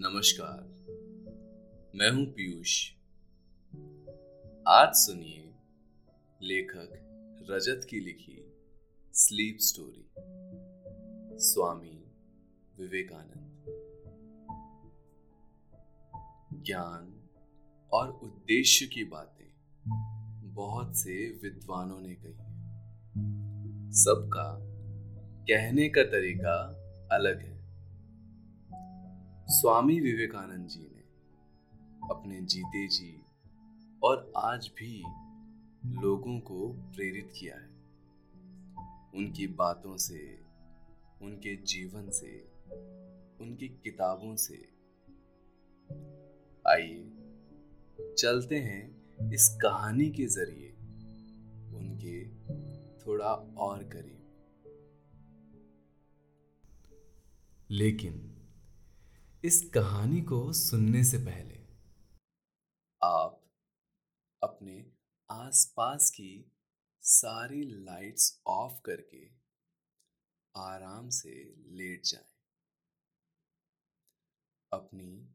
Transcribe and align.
नमस्कार। 0.00 0.60
मैं 1.94 2.10
हूँ 2.10 2.26
पीयूष। 2.26 2.90
आज 4.68 4.94
सुनिए 4.94 5.54
लेखक 6.42 6.90
रजत 7.50 7.86
की 7.90 8.00
लिखी 8.00 8.52
स्लीप 9.12 9.58
स्टोरी 9.60 10.10
स्वामी 11.38 12.12
विवेकानंद। 12.78 13.64
ज्ञान 16.66 17.28
और 17.92 18.08
उद्देश्य 18.10 18.86
की 18.86 19.04
बातें 19.04 19.52
बहुत 20.54 20.96
से 20.96 21.40
विद्वानों 21.42 22.00
ने 22.00 22.14
कही 22.14 22.48
सबका 23.92 24.58
कहने 25.44 25.88
का 25.88 26.02
तरीका 26.02 26.68
अलग 27.12 27.40
है। 27.40 27.57
स्वामी 29.50 30.00
विवेकानंद 30.00 30.68
जी 30.68 30.80
ने 30.80 31.02
अपने 32.10 32.40
जीते 32.40 32.88
जी 32.88 33.22
और 34.02 34.32
आज 34.36 34.70
भी 34.78 35.02
लोगों 35.86 36.40
को 36.40 36.68
प्रेरित 36.68 37.32
किया 37.38 37.56
है। 37.56 37.68
उनकी 39.14 39.46
बातों 39.46 39.96
से, 39.96 40.40
उनके 41.22 41.56
जीवन 41.56 42.10
से, 42.10 42.40
उनकी 43.40 43.68
किताबों 43.68 44.36
से। 44.36 44.68
आइए, 46.68 47.12
चलते 48.18 48.56
हैं 48.56 49.02
इस 49.32 49.48
कहानी 49.62 50.10
के 50.10 50.26
ज़रिए 50.26 50.72
उनके 51.78 52.28
थोड़ा 53.06 53.34
और 53.58 53.84
करीब। 53.84 54.24
लेकिन 57.70 58.34
इस 59.48 59.70
कहानी 59.74 60.20
को 60.20 60.52
सुनने 60.52 61.04
से 61.04 61.18
पहले। 61.18 61.54
आप 63.02 63.50
अपने 64.42 64.92
आसपास 65.30 66.10
की 66.10 66.52
सारी 67.02 67.64
लाइट्स 67.64 68.42
ऑफ़ 68.46 68.80
करके 68.84 69.30
आराम 70.56 71.08
से 71.08 71.54
लेट 71.56 72.04
जाएँ। 72.04 72.30
अपनी 74.72 75.34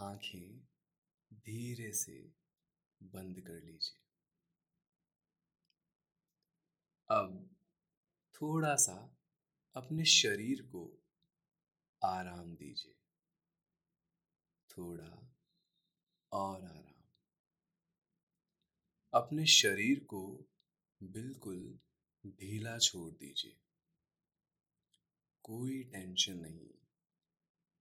आँखें 0.00 0.60
धीरे 1.32 1.92
से 1.92 2.32
बंद 3.02 3.40
कर 3.40 3.62
लीजिए। 3.62 4.00
अब 7.10 7.56
थोड़ा 8.34 8.76
सा 8.76 9.16
अपने 9.76 10.04
शरीर 10.04 10.62
को 10.62 11.02
आराम 12.04 12.54
दीजिए। 12.54 12.95
थोड़ा 14.78 15.36
और 16.32 16.64
आराम। 16.64 16.86
अपने 19.14 19.46
शरीर 19.46 20.04
को 20.04 20.44
बिल्कुल 21.02 21.78
ढीला 22.26 22.78
छोड़ 22.78 23.12
दीजिए। 23.12 23.56
कोई 25.42 25.84
टेंशन 25.84 26.36
नहीं, 26.38 26.70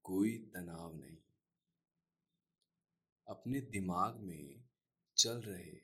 कोई 0.04 0.38
तनाव 0.38 0.96
नहीं। 0.96 1.18
अपने 3.28 3.62
दिमाग 3.62 4.16
में 4.16 4.64
चल 5.18 5.42
रहे 5.42 5.82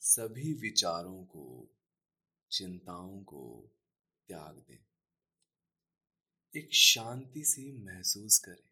सभी 0.00 0.54
विचारों 0.54 1.24
को, 1.24 1.68
चिंताओं 2.50 3.22
को 3.22 3.70
त्याग 4.28 4.58
दें। 4.58 4.84
एक 6.56 6.74
शांति 6.74 7.44
से 7.44 7.72
महसूस 7.72 8.38
करें। 8.38 8.71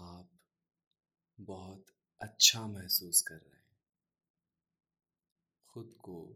आप 0.00 0.30
बहुत 1.40 1.86
अच्छा 2.20 2.66
महसूस 2.66 3.22
कर 3.22 3.34
रहे 3.34 3.56
हैं। 3.56 3.76
खुद 5.68 5.96
को 5.98 6.26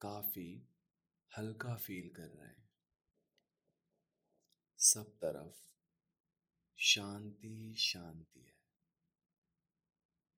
काफ़ी 0.00 0.68
हल्का 1.38 1.76
फील 1.76 2.08
कर 2.08 2.26
रहे 2.26 2.48
हैं। 2.48 2.70
सब 4.78 5.04
तरफ़ 5.04 5.56
शांति 6.76 7.74
शांति 7.78 8.40
है। 8.40 8.56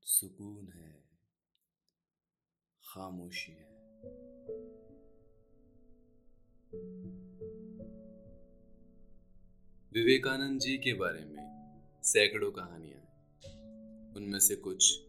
सुकून 0.01 0.73
है। 0.73 1.05
खामोशी 2.85 3.53
है। 3.53 3.75
विवेकानंद 9.93 10.61
जी 10.61 10.79
के 10.79 10.95
बारे 10.95 11.25
में 11.25 11.54
सैकड़ों 12.05 12.51
कहानियाँ 12.53 13.01
उनमें 14.17 14.39
से 14.39 14.57
कुछ 14.57 15.01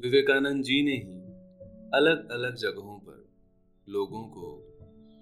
विवेकानंद 0.00 0.64
जी 0.64 0.82
ने 0.82 0.92
ही 0.92 1.20
अलग 1.94 2.30
अलग 2.30 2.56
जगहों 2.56 2.98
पर 2.98 3.28
लोगों 3.88 4.22
को 4.22 4.62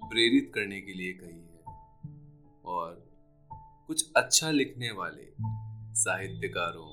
प्रेरित 0.09 0.53
करने 0.55 0.81
के 0.81 0.93
लिए 0.93 1.13
कही 1.13 1.41
है 1.41 1.63
और 2.65 3.13
कुछ 3.87 4.13
अच्छा 4.17 4.51
लिखने 4.51 4.91
वाले 4.91 5.35
साहित्यकारों 5.95 6.89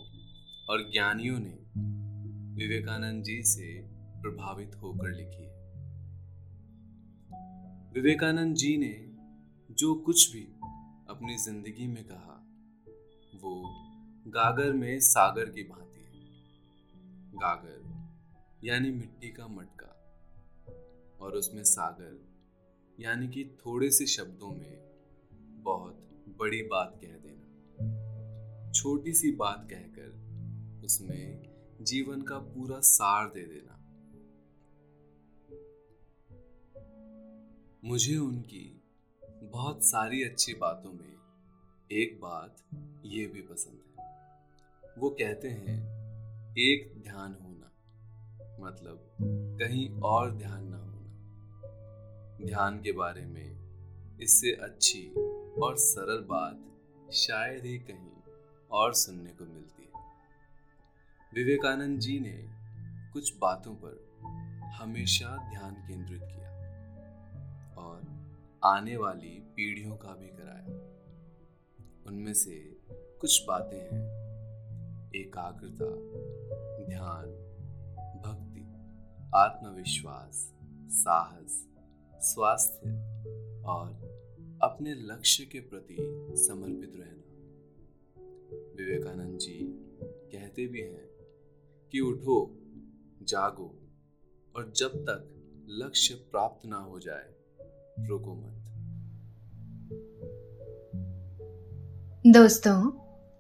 और 0.70 0.92
ज्ञानियों 0.92 1.40
ने 1.40 1.58
विवेकानंद 2.64 3.24
जी 3.24 3.44
से 3.44 3.82
प्रभावित 4.22 4.72
होकर 4.76 5.10
लिखी 5.10 5.44
है। 5.44 5.62
विवेकानंद 7.94 8.56
जी 8.56 8.78
ने 8.78 9.12
जो 9.74 9.96
कुछ 9.96 10.34
भी 10.34 10.44
अपनी 11.10 11.38
ज़िंदगी 11.38 11.88
में 11.88 12.04
कहा 12.04 12.51
गागर 14.32 14.74
में 14.74 15.00
सागर 15.00 15.50
की 15.50 15.64
भांति 15.64 16.02
गागर, 17.36 18.06
यानी 18.64 18.92
मिट्टी 18.92 19.30
का 19.30 19.48
मटका, 19.48 19.90
और 21.22 21.34
उसमें 21.36 21.64
सागर, 21.64 22.30
यानी 23.00 23.28
कि 23.28 23.58
थोड़े 23.66 23.92
से 23.92 24.06
शब्दों 24.06 24.50
में 24.50 24.80
बहुत 25.64 26.26
बड़ी 26.40 26.64
बात 26.64 27.00
कह 27.02 27.08
देना। 27.08 28.72
छोटी 28.72 29.14
सी 29.14 29.32
बात 29.32 29.68
कहकर 29.70 30.82
उसमें 30.86 31.50
जीवन 31.82 32.22
का 32.22 32.38
पूरा 32.38 32.80
सार 32.80 33.28
दे 33.28 33.42
देना। 33.42 33.78
मुझे 37.86 38.18
उनकी 38.18 38.82
बहुत 39.44 39.84
सारी 39.84 40.24
अच्छी 40.24 40.54
बातों 40.54 40.94
में 40.94 41.18
एक 41.92 42.20
बात 42.22 42.58
ये 43.06 43.26
भी 43.26 43.42
पसंद 43.42 43.74
है। 43.74 43.91
वो 44.98 45.10
कहते 45.10 45.50
हैं, 45.50 45.78
एक 46.58 47.02
ध्यान 47.04 47.38
होना। 47.42 47.72
मतलब 48.68 49.12
कहीं 49.62 50.02
और 50.02 50.32
ध्यान 50.32 50.64
ना 50.64 50.78
होना। 50.78 51.18
ध्यान 52.46 52.82
के 52.82 52.92
बारे 52.92 53.26
में 53.26 53.58
इससे 54.22 54.52
अच्छी 54.52 55.08
और 55.62 55.76
सरल 55.78 56.22
बात 56.22 56.60
शायद 57.14 57.66
ही 57.66 57.78
कहीं 57.78 58.34
और 58.72 58.94
सुनने 58.94 59.30
को 59.30 59.46
मिलती 59.46 59.84
है। 59.84 60.04
विवेकानंद 61.36 62.00
जी 62.00 62.20
ने 62.20 62.50
कुछ 63.14 63.38
बातों 63.38 63.76
पर 63.76 64.12
हमेशा 64.74 65.50
ध्यान 65.50 65.76
केंद्रित 65.76 66.22
किया 66.22 66.50
और 67.78 68.02
आने 68.64 68.98
वाली 68.98 69.44
पीढ़ियों 69.56 69.98
का 69.98 70.10
भी 70.10 70.28
कराया। 70.28 70.92
उनमें 72.08 72.34
से 72.34 72.78
कुछ 72.92 73.46
बातें 73.48 73.80
हैं 73.80 74.21
एकाग्रता, 75.16 75.90
ध्यान, 76.86 77.26
भक्ति, 78.26 78.62
आत्मविश्वास, 79.36 80.54
साहस, 80.90 81.68
स्वास्थ्य 82.16 82.90
और 83.66 84.12
अपने 84.64 84.94
लक्ष्य 84.94 85.46
के 85.46 85.60
प्रति 85.60 85.98
समर्पित 86.38 86.94
रहना। 86.96 87.22
विवेकानंद 88.78 89.40
जी 89.40 89.60
कहते 90.06 90.68
भी 90.68 90.82
हैं 90.82 91.10
कि 91.92 92.00
उठो, 92.00 92.58
जागो 93.24 93.76
और 94.56 94.72
जब 94.76 94.88
तक 94.88 95.38
लक्ष्य 95.70 96.16
प्राप्त 96.16 96.66
ना 96.66 96.78
हो 96.78 97.00
जाए, 97.00 97.34
रुको 98.08 98.36
मत। 98.36 98.58
दोस्तों 102.28 103.11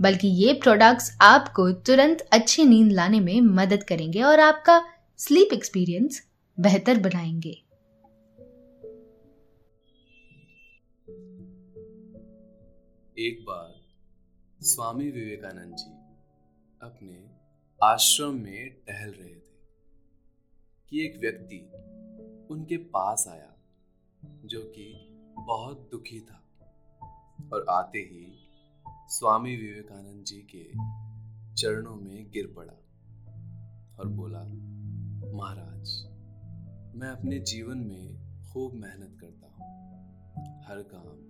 बल्कि 0.00 0.28
ये 0.28 0.52
प्रोडक्ट्स 0.52 1.18
आपको 1.20 1.72
तुरंत 1.72 2.28
अच्छी 2.32 2.64
नींद 2.64 2.92
लाने 2.92 3.20
में 3.20 3.40
मदद 3.40 3.82
करेंगे 3.82 4.22
और 4.22 4.40
आपका 4.40 4.84
स्लीप 5.18 5.48
एक्सपीरियंस 5.52 6.28
बेहतर 6.60 7.00
बनाएँगे। 7.00 7.64
एक 13.18 13.44
बार 13.48 13.74
स्वामी 14.62 15.10
विवेकानंद 15.10 15.76
जी 15.76 15.90
अपने 16.82 17.30
आश्रम 17.82 18.34
में 18.34 18.70
टहल 18.70 19.10
रहे 19.10 19.34
थे 19.34 19.50
कि 20.90 21.04
एक 21.04 21.18
व्यक्ति 21.20 21.72
उनके 22.50 22.76
पास 22.76 23.28
आया 23.28 23.56
जो 24.44 24.60
कि 24.60 25.08
बहुत 25.38 25.88
दुखी 25.92 26.20
था 26.20 26.44
और 27.52 27.66
आते 27.68 27.98
ही 27.98 28.39
स्वामी 29.12 29.56
विवेकानंद 29.56 30.24
जी 30.24 30.36
के 30.36 30.70
चरणों 31.54 31.96
में 31.96 32.30
गिर 32.30 32.54
पड़ा 32.56 32.72
और 33.98 34.08
बोला, 34.08 34.38
महाराज, 35.32 36.04
मैं 36.94 37.08
अपने 37.08 37.38
जीवन 37.38 37.78
में 37.78 38.16
खूब 38.52 38.72
मेहनत 38.74 39.18
करता 39.20 39.46
हूँ। 39.46 39.64
हर 40.64 40.82
काम 40.82 41.20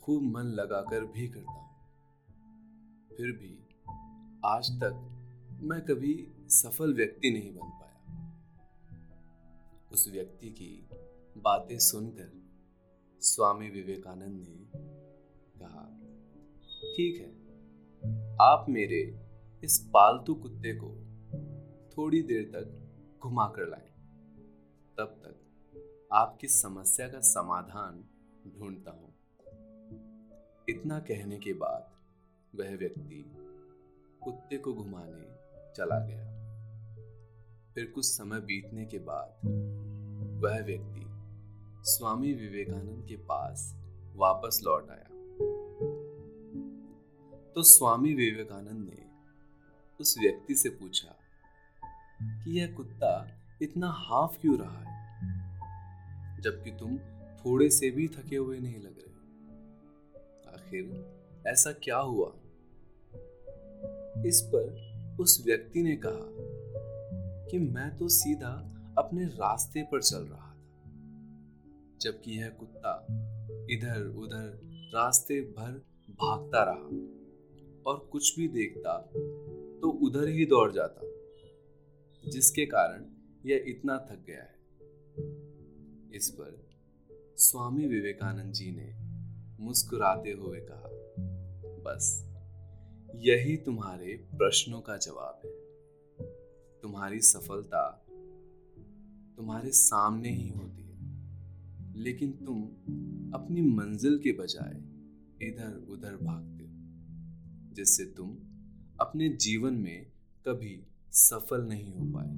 खूब 0.00 0.22
मन 0.22 0.44
लगाकर 0.44 1.04
भी 1.04 1.28
करता 1.28 1.52
हूँ। 1.52 1.76
फिर 3.16 3.32
भी 3.32 3.68
आज 4.44 4.70
तक 4.70 5.18
मैं 5.60 5.80
कभी 5.80 6.32
सफल 6.48 6.94
व्यक्ति 6.94 7.30
नहीं 7.30 7.54
बन 7.54 7.70
पाया। 7.70 8.30
उस 9.92 10.08
व्यक्ति 10.12 10.50
की 10.50 10.88
बातें 11.36 11.78
सुनकर 11.78 12.42
स्वामी 13.20 13.70
विवेकानंद 13.70 14.46
ने 14.48 14.68
कहा 15.60 16.05
ठीक 16.84 17.16
है। 17.16 17.28
आप 18.40 18.66
मेरे 18.68 19.20
इस 19.64 19.78
पालतू 19.94 20.34
कुत्ते 20.34 20.72
को 20.74 20.88
थोड़ी 21.96 22.22
देर 22.22 22.42
तक 22.44 23.20
घुमा 23.22 23.46
कर 23.46 23.68
लाए। 23.68 23.88
तब 24.98 25.20
तक 25.24 26.08
आपकी 26.12 26.48
समस्या 26.48 27.08
का 27.08 27.20
समाधान 27.20 28.04
ढूंढता 28.58 28.90
हूँ। 28.90 29.12
इतना 30.68 30.98
कहने 30.98 31.38
के 31.38 31.52
बाद 31.52 31.90
वह 32.58 32.76
व्यक्ति 32.76 33.24
कुत्ते 34.24 34.58
को 34.58 34.72
घुमाने 34.74 35.26
चला 35.74 35.98
गया। 35.98 36.24
फिर 37.74 37.86
कुछ 37.86 38.04
समय 38.04 38.40
बीतने 38.40 38.86
के 38.86 38.98
बाद 38.98 39.28
वह 40.42 40.64
व्यक्ति 40.64 41.02
स्वामी 41.90 42.32
विवेकानंद 42.34 43.06
के 43.08 43.16
पास 43.16 43.74
वापस 44.16 44.60
लौट 44.64 44.90
आया। 44.90 45.05
तो 47.56 47.62
स्वामी 47.62 48.14
विवेकानंद 48.14 48.88
ने 48.88 49.04
उस 50.00 50.18
व्यक्ति 50.18 50.54
से 50.54 50.68
पूछा 50.68 51.14
कि 52.22 52.58
यह 52.60 52.74
कुत्ता 52.74 53.12
इतना 53.62 53.90
हाफ़ 53.90 54.40
क्यों 54.40 54.58
रहा 54.58 54.80
है, 54.80 56.42
जबकि 56.42 56.70
तुम 56.70 56.98
थोड़े 57.38 57.70
से 57.70 57.90
भी 57.90 58.08
थके 58.08 58.36
हुए 58.36 58.58
नहीं 58.58 58.82
लग 58.82 58.98
रहे 58.98 59.14
आखिर 60.54 61.42
ऐसा 61.46 61.72
क्या 61.72 61.98
हुआ? 61.98 62.28
इस 64.26 64.42
पर 64.54 65.16
उस 65.20 65.42
व्यक्ति 65.46 65.82
ने 65.82 65.96
कहा 65.96 67.48
कि 67.50 67.58
मैं 67.58 67.96
तो 67.96 68.08
सीधा 68.08 68.52
अपने 68.98 69.24
रास्ते 69.24 69.82
पर 69.82 70.02
चल 70.02 70.18
रहा 70.18 70.46
था, 70.46 70.56
जबकि 72.00 72.38
यह 72.40 72.48
कुत्ता 72.48 73.06
इधर 73.70 74.14
उधर 74.16 74.60
रास्ते 74.94 75.40
भर 75.40 75.82
भागता 76.10 76.64
रहा। 76.64 77.24
और 77.86 78.08
कुछ 78.12 78.38
भी 78.38 78.48
देखता 78.48 78.98
तो 79.82 79.90
उधर 79.90 80.28
ही 80.28 80.46
दौड़ 80.46 80.72
जाता, 80.72 81.00
जिसके 82.30 82.66
कारण 82.66 83.04
यह 83.46 83.64
इतना 83.68 83.98
थक 84.10 84.24
गया 84.26 84.42
है। 84.42 84.56
इस 86.16 86.30
पर 86.30 86.66
स्वामी 87.36 87.86
विवेकानंद 87.86 88.52
जी 88.52 88.70
ने 88.70 88.94
मुस्कुराते 89.62 90.32
हुए 90.32 90.60
कहा, 90.60 90.88
बस, 91.82 92.26
यही 93.14 93.56
तुम्हारे 93.56 94.16
प्रश्नों 94.16 94.80
का 94.80 94.96
जवाब 94.96 95.40
है। 95.44 95.52
तुम्हारी 96.82 97.20
सफलता 97.20 98.06
तुम्हारे 99.36 99.70
सामने 99.70 100.30
ही 100.30 100.48
होती 100.48 100.82
है। 100.82 100.96
लेकिन 101.96 102.32
तुम 102.32 102.62
अपनी 103.34 103.60
मंजिल 103.60 104.18
के 104.18 104.32
बजाय 104.32 104.74
इधर 105.48 105.86
उधर 105.88 106.16
भागते 106.16 106.55
जिससे 107.76 108.04
तुम 108.04 108.36
अपने 109.00 109.28
जीवन 109.28 109.74
में 109.74 110.06
कभी 110.48 110.86
सफल 111.12 111.62
नहीं 111.62 111.92
हो 111.92 112.04
पाए। 112.14 112.32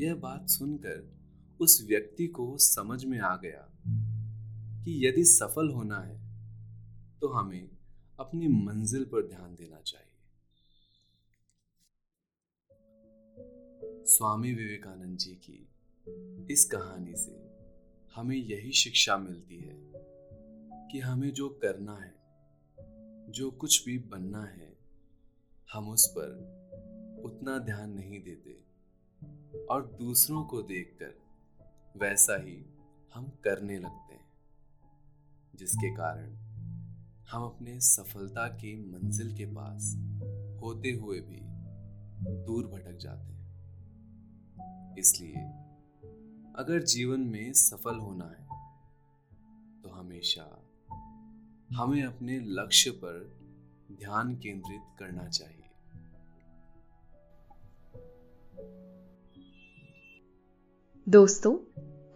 यह 0.00 0.14
बात 0.14 0.48
सुनकर 0.48 1.18
उस 1.60 1.86
व्यक्ति 1.88 2.26
को 2.26 2.56
समझ 2.58 3.04
में 3.04 3.18
आ 3.18 3.36
गया 3.36 3.66
कि 4.84 5.06
यदि 5.06 5.24
सफल 5.24 5.68
होना 5.68 6.00
है 6.00 6.18
तो 7.20 7.28
हमें 7.28 7.68
अपनी 8.20 8.48
मंजिल 8.48 9.04
पर 9.04 9.28
ध्यान 9.28 9.54
देना 9.54 9.80
चाहिए। 9.80 10.06
स्वामी 14.04 14.54
विवेकानंद 14.54 15.18
जी 15.18 15.32
की 15.48 15.68
इस 16.50 16.64
कहानी 16.64 17.14
से 17.16 17.36
हमें 18.14 18.36
यही 18.36 18.72
शिक्षा 18.72 19.16
मिलती 19.16 19.56
है 19.56 19.76
कि 20.88 20.98
हमें 20.98 21.32
जो 21.32 21.48
करना 21.48 21.96
है 21.96 22.19
जो 23.30 23.50
कुछ 23.50 23.84
भी 23.84 23.98
बनना 23.98 24.44
है, 24.44 24.76
हम 25.72 25.88
उस 25.88 26.14
पर 26.18 26.28
उतना 27.24 27.58
ध्यान 27.58 27.90
नहीं 27.90 28.20
देते। 28.20 28.64
और 29.70 29.86
दूसरों 29.98 30.44
को 30.44 30.62
देखकर 30.62 31.14
वैसा 31.96 32.42
ही 32.42 32.64
हम 33.14 33.28
करने 33.44 33.78
लगते 33.78 34.14
हैं, 34.14 34.32
जिसके 35.54 35.94
कारण 35.96 36.34
हम 37.30 37.44
अपने 37.44 37.80
सफलता 37.80 38.48
की 38.48 38.76
मंजिल 38.92 39.36
के 39.36 39.46
पास 39.46 39.94
होते 40.62 40.90
हुए 40.90 41.20
भी 41.20 41.40
दूर 42.44 42.66
भटक 42.66 42.96
जाते 42.96 43.32
हैं। 43.32 43.40
इसलिए 44.96 45.36
अगर 46.56 46.82
जीवन 46.82 47.20
में 47.20 47.52
सफल 47.52 47.98
होना 47.98 48.24
है 48.24 48.46
तो 49.82 49.88
हमेशा 49.88 50.59
हमें 51.72 52.02
अपने 52.02 52.40
लक्ष्य 52.40 52.90
पर 52.90 53.32
ध्यान 53.92 54.34
केंद्रित 54.34 54.80
करना 54.98 55.28
चाहिए। 55.28 55.56
दोस्तों, 61.08 61.56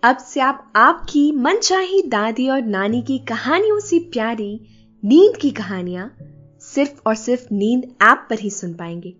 अब 0.02 0.16
से 0.16 0.40
आप 0.40 0.73
आपकी 0.76 1.32
मनचाही 1.32 2.02
दादी 2.02 2.49
और 2.49 2.62
नानी 2.62 3.02
की 3.02 3.18
कहानियों 3.18 3.80
से 3.80 3.99
प्यारी 3.99 4.61
नींद 5.04 5.37
की 5.37 5.50
कहानियाँ 5.50 6.16
सिर्फ़ 6.61 7.02
और 7.06 7.14
सिर्फ़ 7.14 7.46
नींद 7.52 7.84
ऐप 7.84 8.26
पर 8.30 8.38
ही 8.38 8.50
सुन 8.50 8.75
पाएँगे। 8.75 9.16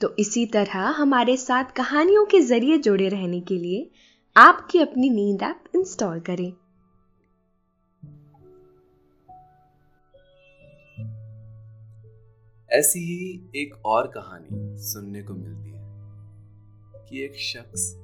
तो 0.00 0.14
इसी 0.18 0.46
तरह 0.46 0.78
हमारे 0.78 1.36
साथ 1.36 1.64
कहानियों 1.64 2.26
के 2.26 2.40
ज़रिए 2.40 2.78
जुड़े 2.78 3.08
रहने 3.08 3.40
के 3.40 3.58
लिए 3.58 3.90
आपकी 4.36 4.78
अपनी 4.78 5.10
नींद 5.10 5.42
ऐप 5.42 5.64
इंस्टॉल 5.74 6.20
करें। 6.20 6.52
ऐसी 12.74 13.00
ही 13.00 13.50
एक 13.56 13.86
और 13.86 14.06
कहानी 14.06 14.78
सुनने 14.78 15.22
को 15.22 15.34
मिलती 15.34 15.70
है 15.70 15.84
कि 17.08 17.24
एक 17.24 17.34
शख्स 17.34 17.94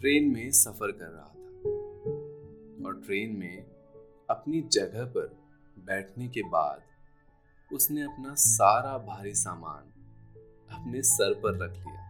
ट्रेन 0.00 0.32
में 0.32 0.50
सफ़र 0.50 0.92
कर 0.92 1.04
रहा 1.04 1.24
था 1.24 1.40
और 2.86 3.02
ट्रेन 3.06 3.36
में 3.36 3.64
अपनी 4.30 4.60
जगह 4.60 5.04
पर 5.04 5.36
बैठने 5.78 6.28
के 6.28 6.42
बाद 6.42 6.82
उसने 7.74 8.02
अपना 8.02 8.34
सारा 8.34 8.98
भारी 8.98 9.34
सामान 9.34 9.82
अपने 10.74 11.02
सर 11.02 11.34
पर 11.34 11.64
रख 11.64 11.72
लिया। 11.72 12.02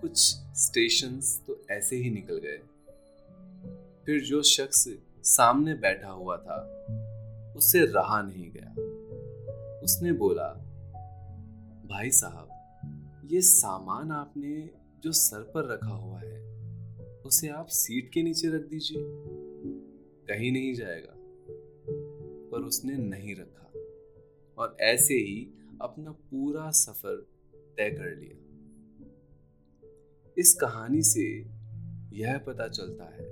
कुछ 0.00 0.18
स्टेशंस 0.36 1.42
तो 1.46 1.64
ऐसे 1.70 1.96
ही 1.96 2.10
निकल 2.10 2.38
गए। 2.38 2.58
फिर 4.06 4.20
जो 4.20 4.42
शख्स 4.42 4.88
सामने 5.24 5.74
बैठा 5.74 6.08
हुआ 6.08 6.36
था, 6.36 6.84
उससे 7.56 7.80
रहा 7.80 8.22
नहीं 8.22 8.50
गया। 8.50 8.74
उसने 9.82 10.12
बोला, 10.12 10.48
भाई 11.90 12.10
साहब, 12.10 12.48
ये 13.32 13.40
सामान 13.40 14.10
आपने 14.10 14.70
जो 15.02 15.12
सर 15.12 15.42
पर 15.42 15.72
रखा 15.72 15.94
हुआ 15.94 16.20
है, 16.20 16.40
उसे 17.26 17.48
आप 17.48 17.66
सीट 17.66 18.12
के 18.12 18.22
नीचे 18.22 18.48
रख 18.48 18.60
दीजिए। 18.60 18.98
कहीं 20.28 20.52
नहीं 20.52 20.74
जाएगा। 20.74 21.14
पर 22.50 22.62
उसने 22.62 22.96
नहीं 22.96 23.36
रखा 23.36 23.72
और 24.62 24.76
ऐसे 24.80 25.14
ही 25.14 25.54
अपना 25.80 26.12
पूरा 26.12 26.70
सफ़र 26.70 27.26
तय 27.76 27.90
कर 27.90 28.16
लिया। 28.16 28.36
इस 30.38 30.54
कहानी 30.54 31.02
से 31.02 31.46
यह 32.16 32.38
पता 32.38 32.68
चलता 32.68 33.04
है 33.04 33.28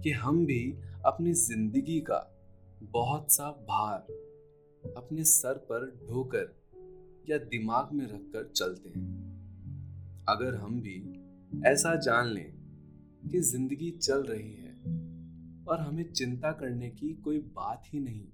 कि 0.00 0.10
हम 0.10 0.46
भी 0.46 0.78
अपनी 1.04 1.32
ज़िंदगी 1.32 2.00
का 2.00 2.38
बहुत 2.82 3.32
सा 3.32 3.50
भार 3.50 4.06
अपने 4.84 5.24
सर 5.24 5.58
पर 5.70 5.86
ढोकर 6.06 6.54
या 7.28 7.38
दिमाग 7.38 7.92
में 7.92 8.04
रखकर 8.06 8.50
चलते 8.50 8.88
हैं। 8.88 9.10
अगर 10.28 10.54
हम 10.54 10.80
भी 10.80 10.96
ऐसा 11.68 11.94
जान 12.00 12.28
लें 12.28 12.50
कि 13.30 13.40
ज़िंदगी 13.42 13.90
चल 13.92 14.22
रही 14.22 14.52
है 14.52 14.72
और 15.64 15.80
हमें 15.80 16.12
चिंता 16.12 16.52
करने 16.52 16.88
की 16.90 17.12
कोई 17.14 17.38
बात 17.56 17.82
ही 17.86 18.00
नहीं 18.00 18.26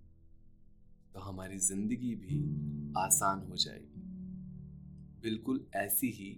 तो 1.15 1.21
हमारी 1.21 1.59
ज़िंदगी 1.59 2.15
भी 2.17 2.39
आसान 2.99 3.47
हो 3.51 3.57
जाएगी। 3.57 4.03
बिल्कुल 5.23 5.65
ऐसी 5.77 6.11
ही 6.11 6.31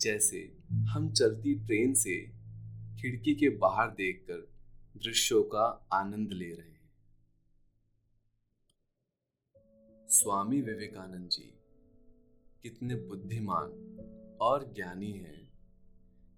जैसे 0.00 0.38
हम 0.88 1.10
चलती 1.12 1.54
ट्रेन 1.58 1.94
से 1.94 2.16
खिड़की 3.00 3.34
के 3.34 3.48
बाहर 3.58 3.88
देखकर 3.90 4.46
दृश्यों 5.04 5.42
का 5.44 5.64
आनंद 5.92 6.32
ले 6.32 6.50
रहे 6.50 6.68
हैं। 6.68 6.75
स्वामी 10.16 10.60
विवेकानंद 10.60 11.28
जी, 11.28 11.58
कितने 12.62 12.94
बुद्धिमान 12.94 13.66
और 14.40 14.72
ज्ञानी 14.74 15.12
हैं। 15.12 15.48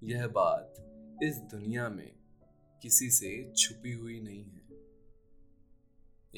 यह 0.04 0.26
बात 0.26 0.74
इस 1.22 1.36
दुनिया 1.36 1.88
में 1.88 2.12
किसी 2.82 3.10
से 3.10 3.52
छुपी 3.56 3.92
हुई 3.92 4.20
नहीं 4.20 4.44
है। 4.44 4.60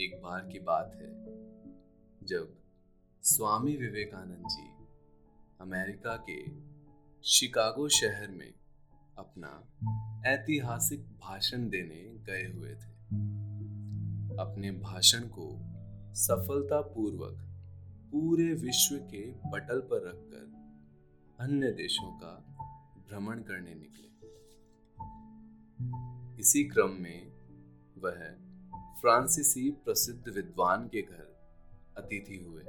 एक 0.05 0.21
बार 0.23 0.49
की 0.53 0.59
बात 0.59 0.93
है, 0.95 1.09
जब 2.27 2.59
स्वामी 3.23 3.77
विवेकानंद 3.77 4.45
जी 4.47 4.87
अमेरिका 5.61 6.25
के 6.31 6.45
शिकागो 7.29 7.89
शहर 7.89 8.31
में 8.31 8.55
अपना 9.19 9.53
ऐतिहासिक 10.27 11.01
भाषण 11.01 11.69
देने 11.69 12.25
गए 12.25 12.53
हुए 12.53 12.71
थे। 12.71 13.01
अपने 14.37 14.73
भाषण 14.73 15.21
को 15.21 15.70
सफलतापूर्वक 16.15 17.39
पूरे 18.13 18.55
विश्व 18.55 18.97
के 18.97 19.33
पटल 19.33 19.81
पर 19.81 20.09
रखकर 20.09 20.61
अन्य 21.41 21.73
देशों 21.73 22.13
का 22.13 22.33
भ्रमण 23.09 23.39
करने 23.39 23.75
निकले। 23.75 24.11
इसी 26.41 26.65
क्रम 26.65 26.91
में 26.91 27.33
वह 27.99 28.35
फ्रांसीसी 29.01 29.71
प्रसिद्ध 29.71 30.29
विद्वान 30.29 30.89
के 30.89 31.03
घर 31.03 31.41
अतिथि 31.97 32.37
हुए। 32.37 32.63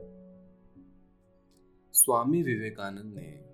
स्वामी 1.93 2.43
विवेकानंद 2.43 3.13
ने 3.15 3.45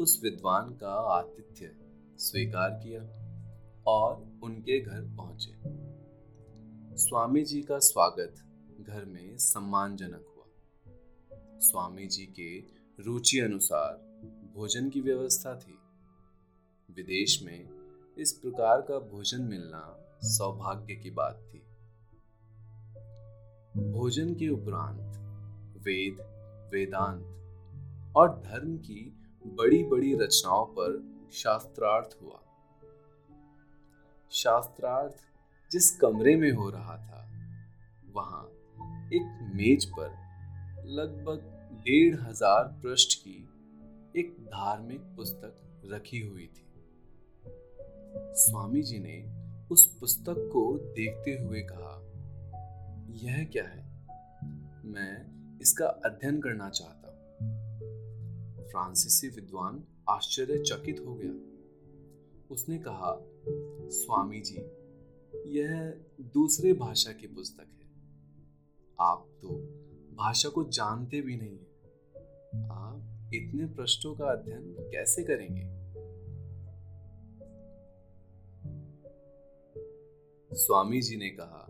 उस 0.00 0.20
विद्वान 0.24 0.70
का 0.70 0.94
आतिथ्य 0.94 1.76
स्वीकार 2.18 2.70
किया 2.70 3.02
और 3.86 4.40
उनके 4.42 4.80
घर 4.80 5.16
पहुँचे। 5.16 5.52
स्वामी 6.96 7.44
जी 7.44 7.62
का 7.62 7.78
स्वागत 7.78 8.46
घर 8.82 9.04
में 9.04 9.38
सम्मानजनक 9.38 10.26
हुआ। 10.36 10.44
स्वामी 11.58 12.06
जी 12.06 12.26
के 12.26 12.58
रुचि 13.02 13.40
अनुसार 13.40 13.94
भोजन 14.54 14.90
की 14.90 15.00
व्यवस्था 15.00 15.54
थी। 15.58 15.78
विदेश 16.90 17.42
में 17.42 17.68
इस 18.18 18.32
प्रकार 18.32 18.80
का 18.80 18.98
भोजन 18.98 19.42
मिलना 19.42 19.96
सौभाग्य 20.22 20.94
की 20.94 21.10
बात 21.10 21.48
थी। 21.48 21.58
भोजन 23.92 24.34
के 24.34 24.48
उपरांत 24.48 25.16
वेद, 25.78 26.18
वेदांत 26.72 27.24
और 28.16 28.40
धर्म 28.40 28.76
की 28.76 29.12
बड़ी 29.46 29.84
बड़ी 29.84 30.14
रचनाओं 30.14 30.66
पर 30.66 31.20
शास्त्रार्थ 31.32 32.18
हुआ। 32.22 32.40
शास्त्रार्थ 34.30 35.16
जिस 35.72 35.96
कमरे 35.96 36.36
में 36.36 36.52
हो 36.52 36.70
रहा 36.70 36.96
था, 36.96 37.28
वहाँ 38.12 38.52
एक 39.12 39.52
मेज 39.54 39.84
पर 39.84 40.08
लगभग 40.86 41.40
डेढ़ 41.84 42.14
हज़ार 42.20 42.64
पृष्ठ 42.64 43.18
की 43.18 43.48
एक 44.16 44.36
धार्मिक 44.40 45.00
पुस्तक 45.00 45.82
रखी 45.86 46.20
हुई 46.20 46.46
थी। 46.46 46.66
स्वामी 48.34 48.82
जी 48.82 48.98
ने 48.98 49.16
उस 49.70 49.86
पुस्तक 50.00 50.34
को 50.52 50.78
देखते 50.78 51.30
हुए 51.38 51.60
कहा, 51.60 51.96
यह 53.22 53.44
क्या 53.44 53.64
है? 53.64 53.82
मैं 54.84 55.12
इसका 55.60 55.86
अध्ययन 55.86 56.40
करना 56.40 56.68
चाहता 56.70 57.08
हूँ। 57.08 58.68
फ्रांसीसी 58.70 59.28
विद्वान 59.28 59.82
आश्चर्यचकित 60.08 61.04
हो 61.06 61.14
गया। 61.14 61.34
उसने 62.50 62.78
कहा, 62.78 63.16
स्वामी 63.90 64.40
जी, 64.40 64.58
यह 65.58 66.00
दूसरे 66.20 66.72
भाषा 66.72 67.12
की 67.12 67.26
पुस्तक 67.26 67.66
है। 67.74 67.79
आप 69.00 69.28
तो 69.42 69.48
भाषा 70.14 70.48
को 70.48 70.64
जानते 70.64 71.20
भी 71.20 71.36
नहीं 71.36 71.58
है। 71.58 71.70
आप 72.68 73.30
इतने 73.34 73.66
पृष्ठों 73.66 74.14
का 74.14 74.24
अध्ययन 74.24 74.76
कैसे 74.78 75.22
करेंगे? 75.22 75.80
स्वामी 80.52 81.00
जी 81.00 81.16
ने 81.16 81.30
कहा, 81.30 81.66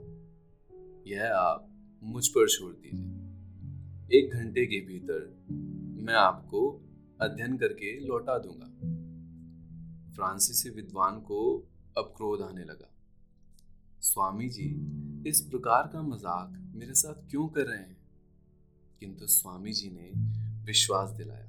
यह 1.07 1.35
आप 1.35 1.67
मुझ 2.03 2.29
पर 2.29 2.49
छोड़ 2.49 2.73
दीजिए। 2.73 4.19
एक 4.19 4.33
घंटे 4.33 4.67
के 4.67 4.81
भीतर 4.87 5.47
मैं 6.03 6.15
आपको 6.15 6.83
अध्ययन 7.21 7.59
करके 7.59 8.01
लौटा 8.01 8.39
दूँगा। 8.39 8.67
फ्रांसीसी 10.15 10.71
विद्वान 10.71 11.21
को 11.21 11.69
अब 11.99 12.15
क्रोध 12.17 12.43
आने 12.43 12.65
लगा। 12.65 12.91
स्वामी 14.01 14.49
जी 14.49 14.75
इस 15.27 15.41
प्रकार 15.41 15.87
का 15.93 16.03
मज़ाक 16.03 16.73
मेरे 16.75 16.95
साथ 16.95 17.31
क्यों 17.31 17.49
कर 17.49 17.67
रहे 17.67 17.79
हैं? 17.79 17.97
किंतु 19.01 19.27
स्वामी 19.27 19.73
जी 19.73 19.91
ने 19.91 20.11
विश्वास 20.65 21.11
दिलाया। 21.11 21.47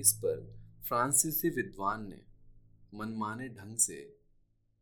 इस 0.00 0.12
पर 0.12 0.60
फ्रांसीसी 0.88 1.48
विद्वान 1.48 2.08
ने 2.08 2.22
मनमाने 2.94 3.48
ढंग 3.48 3.76
से 3.76 4.20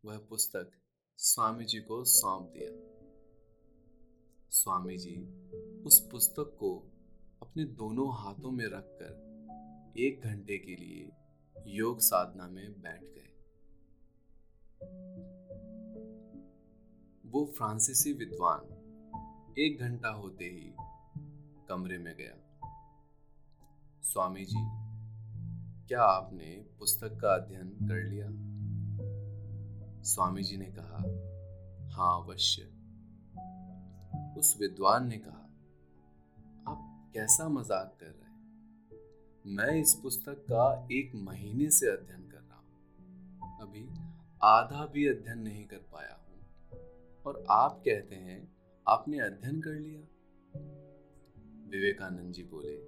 वह 0.04 0.18
पुस्तक 0.18 0.70
स्वामी 1.16 1.64
जी 1.64 1.80
को 1.80 2.04
सौंप 2.04 2.52
दिया। 2.56 2.70
स्वामी 4.50 4.96
जी 4.96 5.16
उस 5.82 6.08
पुस्तक 6.10 6.56
को 6.60 6.92
अपने 7.42 7.64
दोनों 7.64 8.14
हाथों 8.16 8.50
में 8.50 8.66
रखकर 8.66 9.94
एक 9.98 10.20
घंटे 10.20 10.58
के 10.58 10.76
लिए 10.76 11.12
योग 11.66 12.00
साधना 12.00 12.48
में 12.48 12.80
बैठ 12.80 13.02
गए। 13.02 13.26
वो 17.30 17.44
फ्रांसीसी 17.58 18.12
विद्वान 18.12 19.54
एक 19.58 19.80
घंटा 19.80 20.08
होते 20.08 20.44
ही 20.44 20.72
कमरे 21.68 21.98
में 21.98 22.14
गया। 22.16 22.34
स्वामी 24.02 24.44
जी 24.44 24.62
क्या 25.88 26.02
आपने 26.02 26.66
पुस्तक 26.78 27.18
का 27.20 27.34
अध्ययन 27.34 27.68
कर 27.68 28.02
लिया? 28.02 28.26
स्वामी 30.02 30.42
जी 30.42 30.56
ने 30.56 30.72
कहा 30.78 30.98
हाँ 31.96 32.24
अवश्य। 32.24 32.62
उस 34.38 34.56
विद्वान 34.60 35.08
ने 35.08 35.18
कहा, 35.18 35.46
आप 36.72 37.10
कैसा 37.14 37.48
मज़ाक 37.48 37.96
कर 38.00 38.06
रहे 38.06 38.30
हैं? 38.30 38.40
मैं 39.46 39.80
इस 39.80 39.94
पुस्तक 39.94 40.44
का 40.52 40.88
एक 40.92 41.12
महीने 41.14 41.70
से 41.70 41.86
अध्ययन 41.86 42.28
कर 42.28 42.38
रहा 42.38 42.58
हूँ। 42.58 43.60
अभी 43.60 43.88
आधा 44.42 44.86
भी 44.86 45.06
अध्ययन 45.08 45.38
नहीं 45.38 45.66
कर 45.66 45.76
पाया। 45.76 46.19
और 47.26 47.44
आप 47.50 47.82
कहते 47.84 48.14
हैं, 48.14 48.56
आपने 48.88 49.20
अध्ययन 49.20 49.60
कर 49.60 49.72
लिया? 49.72 50.00
विवेकानंद 51.70 52.32
जी 52.32 52.42
बोले, 52.42 52.78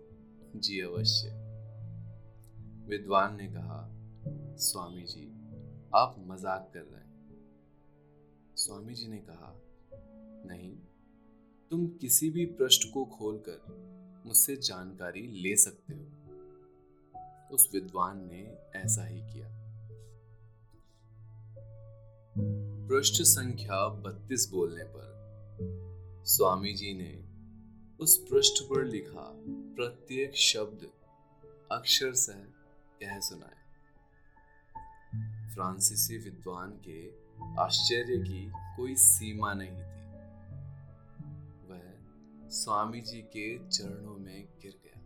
जी 0.58 0.80
अवश्य। 0.80 1.28
विद्वान 2.88 3.36
ने 3.36 3.48
कहा, 3.48 3.88
स्वामी 4.56 5.02
जी, 5.02 5.32
आप 5.94 6.16
मज़ाक 6.18 6.70
कर 6.74 6.80
रहे 6.80 7.00
हैं। 7.00 7.12
स्वामी 8.56 8.94
जी 8.94 9.08
ने 9.08 9.18
कहा, 9.18 9.60
नहीं, 10.46 10.76
तुम 11.70 11.86
किसी 11.86 12.30
भी 12.30 12.46
पृष्ठ 12.46 12.92
को 12.94 13.04
खोलकर 13.04 13.82
मुझसे 14.26 14.56
जानकारी 14.56 15.26
ले 15.26 15.56
सकते 15.56 15.94
हो। 15.94 16.06
उस 17.54 17.70
विद्वान 17.74 18.28
ने 18.32 18.58
ऐसा 18.76 19.04
ही 19.04 19.20
किया। 19.20 19.61
पृष्ठ 22.92 23.22
संख्या 23.22 23.88
बत्तीस 23.88 24.50
बोलने 24.50 24.84
पर 24.84 25.12
स्वामी 26.26 26.72
जी 26.72 26.94
ने 26.94 27.24
उस 28.00 28.28
पृष्ठ 28.30 28.62
पर 28.62 28.84
लिखा 28.84 29.32
प्रत्येक 29.46 30.36
शब्द 30.36 30.90
अक्षर 31.72 32.14
सह 32.14 32.32
कह 33.00 33.20
सुनाए 33.20 33.56
फ्रांसीसी 35.54 36.18
विद्वान 36.18 36.70
के 36.88 37.08
आश्चर्य 37.62 38.18
की 38.18 38.52
कोई 38.54 38.94
सीमा 38.94 39.54
नहीं 39.54 39.70
थी। 39.70 40.08
वह 41.70 41.94
स्वामी 42.50 43.00
जी 43.00 43.20
के 43.22 43.68
चरणों 43.68 44.16
में 44.16 44.48
गिर 44.62 44.74
गया। 44.84 45.00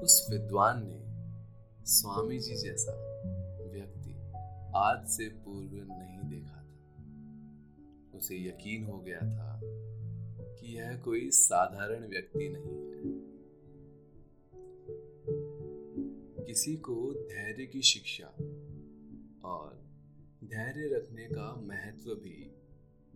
उस 0.00 0.26
विद्वान 0.30 0.82
ने 0.84 1.00
स्वामी 1.86 2.38
जी 2.38 2.56
जैसा 2.56 2.92
आज 4.76 5.08
से 5.08 5.28
पूर्व 5.28 5.70
नहीं 5.72 6.30
देखा 6.30 6.56
था। 6.56 8.18
उसे 8.18 8.48
यकीन 8.48 8.84
हो 8.84 8.98
गया 8.98 9.20
था 9.20 9.60
कि 10.54 10.78
यह 10.78 10.96
कोई 10.96 11.30
साधारण 11.30 12.08
व्यक्ति 12.08 12.48
नहीं 12.48 12.92
है। 12.92 12.92
किसी 16.44 16.76
को 16.76 17.12
धैर्य 17.12 17.66
की 17.66 17.82
शिक्षा 17.82 18.26
और 19.48 19.82
धैर्य 20.44 20.96
रखने 20.96 21.24
का 21.24 21.54
महत्व 21.54 22.14
भी 22.14 22.56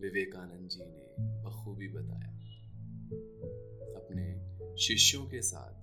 विवेकानंद 0.01 0.69
जी 0.69 0.81
ने 0.81 1.15
बखूबी 1.45 1.89
बताया। 1.89 2.33
अपने 3.97 4.57
शिष्यों 4.77 5.27
के 5.27 5.43
साथ 5.43 5.83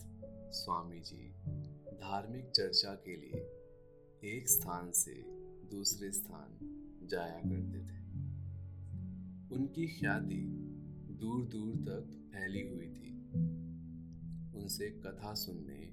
स्वामी 0.52 1.00
जी 1.00 1.34
धार्मिक 1.88 2.52
चर्चा 2.52 2.96
के 2.96 3.16
लिए 3.16 3.50
एक 4.38 4.50
स्थान 4.50 4.92
से 4.92 5.43
दूसरे 5.74 6.12
स्थान 6.12 6.58
जाया 7.04 7.40
करते 7.46 7.80
थे। 7.80 8.00
उनकी 9.56 9.88
ख्याति 9.88 10.42
दूर 11.12 11.46
दूर 11.46 11.76
तक 11.76 12.30
फैली 12.34 12.62
हुई 12.62 12.88
थी। 12.88 13.12
उनसे 14.54 14.90
कथा 14.90 15.34
सुनने 15.34 15.92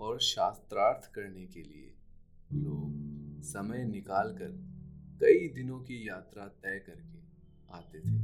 और 0.00 0.20
शास्त्रार्थ 0.20 1.12
करने 1.12 1.46
के 1.46 1.62
लिए 1.62 1.94
लोग 2.52 2.92
समय 3.42 3.84
निकालकर 3.84 4.50
कई 5.20 5.48
दिनों 5.48 5.80
की 5.80 6.08
यात्रा 6.08 6.48
तय 6.48 6.78
करके 6.78 7.20
आते 7.70 8.00
थे। 8.00 8.16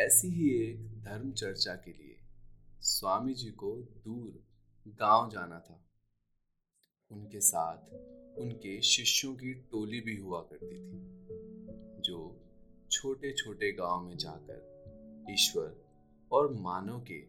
ऐसी 0.00 0.28
ही 0.28 0.50
एक 0.50 1.00
धर्म 1.02 1.32
चर्चा 1.32 1.74
के 1.74 1.90
लिए 1.90 2.16
स्वामी 2.80 3.34
जी 3.34 3.50
को 3.50 3.72
दूर 4.04 4.44
गाँव 4.88 5.30
जाना 5.30 5.58
था। 5.60 5.84
उनके 7.10 7.40
साथ 7.40 8.17
उनके 8.40 8.80
शिष्यों 8.82 9.34
की 9.34 9.54
टोली 9.54 10.00
भी 10.00 10.16
हुआ 10.16 10.40
करती 10.40 10.76
थी, 10.76 11.00
जो 12.00 12.40
छोटे 12.90 13.32
छोटे 13.32 13.72
गाँव 13.72 14.00
में 14.00 14.16
जाकर 14.16 14.78
ईश्वर 15.30 15.84
और 16.32 16.52
मानव 16.52 17.04
के 17.10 17.24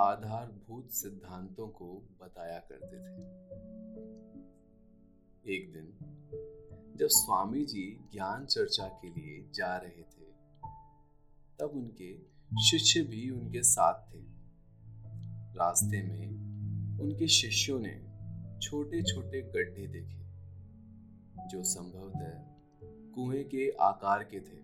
आधारभूत 0.00 0.90
सिद्धांतों 0.90 1.68
को 1.68 2.02
बताया 2.20 2.58
करते 2.58 2.96
थे। 2.96 3.22
एक 5.54 5.72
दिन, 5.72 5.86
जब 6.96 7.06
स्वामी 7.06 7.64
जी 7.64 8.00
ज्ञान 8.12 8.46
चर्चा 8.46 8.88
के 8.88 9.08
लिए 9.08 9.50
जा 9.54 9.76
रहे 9.76 10.02
थे, 10.02 10.26
तब 11.60 11.70
उनके 11.74 12.18
शिष्य 12.62 13.02
भी 13.02 13.30
उनके 13.30 13.62
साथ 13.62 14.14
थे। 14.14 14.20
रास्ते 15.58 16.02
में 16.02 16.28
उनके 17.00 17.28
शिष्यों 17.28 17.80
ने 17.80 18.02
छोटे 18.60 19.02
छोटे 19.02 19.42
गड्ढे 19.42 19.86
देखे। 19.86 20.21
जो 21.48 21.62
संभवतः 21.62 22.52
कुएँ 23.14 23.44
के 23.44 23.70
आकार 23.70 24.24
के 24.34 24.40
थे। 24.40 24.62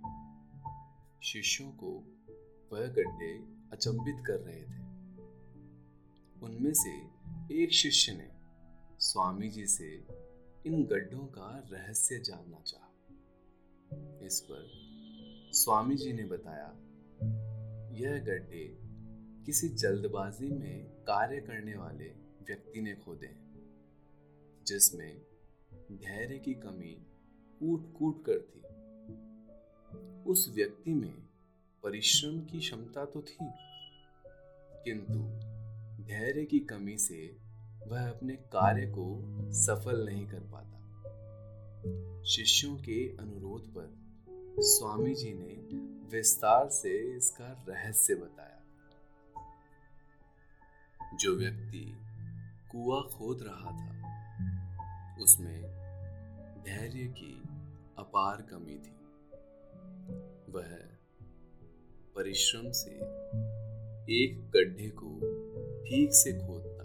शिष्यों 1.27 1.71
को 1.71 1.91
वह 2.73 2.87
गड्ढे 2.87 3.38
अचंबित 3.73 4.25
कर 4.27 4.41
रहे 4.41 4.62
थे। 4.62 4.88
उनमें 6.43 6.75
से 6.75 6.93
एक 7.62 7.73
शिष्य 7.73 8.12
ने 8.12 8.31
स्वामी 8.99 9.49
जी 9.49 9.67
से 9.67 10.07
इन 10.67 10.85
गड्ढों 10.85 11.27
का 11.27 11.69
रहस्य 11.73 12.19
जानना 12.19 12.61
चाहा। 12.61 12.85
इस 14.27 14.41
पर 14.41 14.71
स्वामी 15.53 15.97
जी 15.97 16.12
ने 16.12 16.25
बताया, 16.25 16.69
यह 17.93 18.19
गड्ढे 18.19 18.79
किसी 19.47 19.69
जल्दबाजी 19.69 20.49
में 20.49 20.85
कार्य 20.85 21.41
करने 21.41 21.77
वाले 21.77 22.09
व्यक्ति 22.49 22.81
ने 22.81 22.95
खोदे 22.95 23.31
जिसमें 24.67 25.28
धैर्य 25.92 26.38
की 26.38 26.55
कमी 26.55 26.96
कूट 27.61 27.92
कूट 27.98 28.24
कर 28.29 28.38
थी। 28.40 28.61
उस 30.31 30.53
व्यक्ति 30.55 30.94
में 30.94 31.14
परिश्रम 31.83 32.40
की 32.40 32.59
क्षमता 32.59 33.05
तो 33.05 33.22
थी, 33.22 33.46
किंतु 34.85 35.14
धैर्य 36.05 36.44
की 36.44 36.59
कमी 36.59 36.96
से 36.98 37.37
वह 37.87 38.09
अपने 38.09 38.35
कार्य 38.53 38.87
को 38.87 39.07
सफल 39.53 40.05
नहीं 40.07 40.27
कर 40.27 40.40
पाता। 40.40 40.77
शिष्यों 42.24 42.77
के 42.77 43.16
अनुरोध 43.16 43.72
पर 43.74 43.88
स्वामी 44.61 45.14
जी 45.14 45.33
ने 45.33 45.55
विस्तार 46.09 46.68
से 46.68 47.16
इसका 47.16 47.64
रहस्य 47.68 48.14
बताया। 48.14 48.61
जो 51.16 51.35
व्यक्ति 51.37 51.85
कुआ 52.72 53.01
खोद 53.01 53.42
रहा 53.42 53.70
था 53.70 53.97
उसमें 55.22 55.62
धैर्य 56.62 57.04
की 57.04 57.42
अपार 57.98 58.42
कमी 58.42 58.78
थी। 58.78 58.94
वह 60.52 60.78
परिश्रम 62.14 62.70
से 62.70 62.90
एक 64.12 64.50
गड्ढे 64.50 64.88
को 64.88 65.18
ठीक 65.85 66.14
से 66.14 66.33
खोदता 66.33 66.85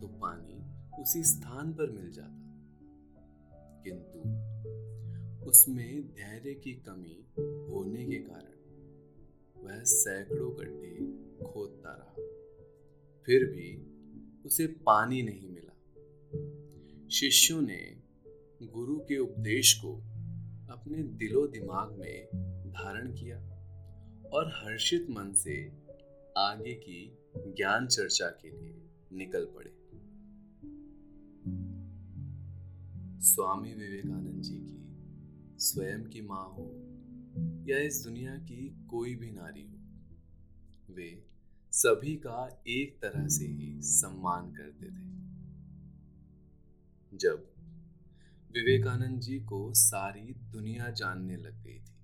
तो 0.00 0.06
पानी 0.06 0.56
उसी 1.02 1.22
स्थान 1.24 1.72
पर 1.72 1.90
मिल 1.90 2.12
जाता। 2.12 2.42
किंतु 3.84 4.18
उसमें 5.46 6.08
धैर्य 6.08 6.54
की 6.54 6.72
कमी 6.72 7.26
होने 7.72 8.06
के 8.06 8.16
कारण 8.16 8.56
वह 9.64 9.82
सैकड़ों 9.82 10.56
गड्ढे 10.58 10.94
खोदता 11.46 11.90
रहा। 11.90 12.14
फिर 13.26 13.44
भी 13.44 13.96
उसे 14.46 14.66
पानी 14.66 15.22
नहीं 15.22 15.48
मिला। 15.48 15.65
शिष्यों 17.10 17.62
ने 17.62 17.96
गुरु 18.62 18.96
के 18.98 19.18
उपदेश 19.18 19.74
को 19.74 19.96
अपने 20.70 21.02
दिलो 21.02 21.46
दिमाग 21.46 21.92
में 21.92 22.26
धारण 22.72 23.12
किया 23.12 23.38
और 24.32 24.48
हर्षित 24.48 25.06
मन 25.10 25.32
से 25.32 25.72
आगे 26.38 26.74
की 26.74 27.18
ज्ञान 27.36 27.86
चर्चा 27.86 28.26
के 28.26 28.50
लिए 28.50 28.82
निकल 29.12 29.44
पड़े। 29.44 29.70
स्वामी 33.20 33.74
विवेकानंद 33.74 34.42
जी 34.42 34.58
की 34.58 34.84
स्वयं 35.58 36.04
की 36.04 36.20
माँ 36.20 36.48
हो 36.48 36.70
या 37.68 37.78
इस 37.78 38.04
दुनिया 38.04 38.36
की 38.36 38.86
कोई 38.90 39.14
भी 39.14 39.30
नारी 39.30 39.62
हो, 39.62 39.76
वे 40.94 41.24
सभी 41.72 42.16
का 42.16 42.62
एक 42.68 42.98
तरह 43.02 43.28
से 43.28 43.46
ही 43.46 43.80
सम्मान 43.80 44.52
करते 44.52 44.86
थे। 44.86 45.15
जब 47.16 47.46
विवेकानंद 48.52 49.20
जी 49.20 49.40
को 49.40 49.72
सारी 49.74 50.34
दुनिया 50.34 50.90
जानने 50.90 51.36
लग 51.36 51.62
गई 51.62 51.78
थी, 51.78 51.96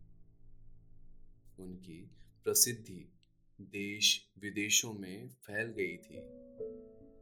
उनकी 1.58 2.10
प्रसिद्धि 2.44 3.12
देश 3.60 4.30
विदेशों 4.42 4.92
में 4.92 5.28
फैल 5.28 5.66
गई 5.66 5.96
थी, 5.96 6.20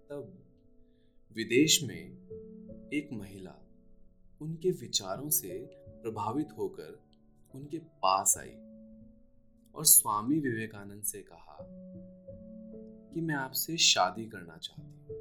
तब 0.08 0.46
विदेश 1.36 1.82
में 1.82 2.28
एक 2.92 3.08
महिला 3.12 3.54
उनके 4.40 4.70
विचारों 4.70 5.30
से 5.30 5.66
प्रभावित 5.74 6.48
होकर 6.58 7.04
उनके 7.54 7.78
पास 7.78 8.34
आई 8.38 8.54
और 9.74 9.84
स्वामी 9.84 10.40
विवेकानंद 10.40 11.02
से 11.02 11.22
कहा 11.22 11.58
कि 13.14 13.20
मैं 13.20 13.34
आपसे 13.34 13.76
शादी 13.76 14.26
करना 14.26 14.56
चाहती 14.56 15.14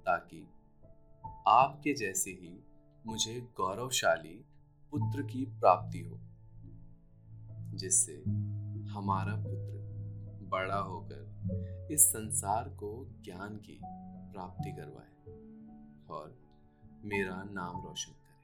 ताकि 0.00 0.48
आपके 1.48 1.92
जैसे 1.92 2.30
ही 2.30 2.64
मुझे 3.06 3.40
गौरवशाली 3.56 4.44
पुत्र 4.90 5.22
की 5.22 5.44
प्राप्ति 5.44 6.00
हो, 6.00 6.18
जिससे 7.76 8.12
हमारा 8.90 9.36
पुत्र 9.36 9.78
बड़ा 10.48 10.78
होकर 10.78 11.88
इस 11.90 12.00
संसार 12.00 12.68
को 12.68 13.06
ज्ञान 13.24 13.56
की 13.56 13.80
प्राप्ति 14.32 14.72
करवाए 14.72 15.32
और 16.10 16.38
मेरा 17.04 17.42
नाम 17.44 17.86
रोशन 17.86 18.12
करे। 18.12 18.38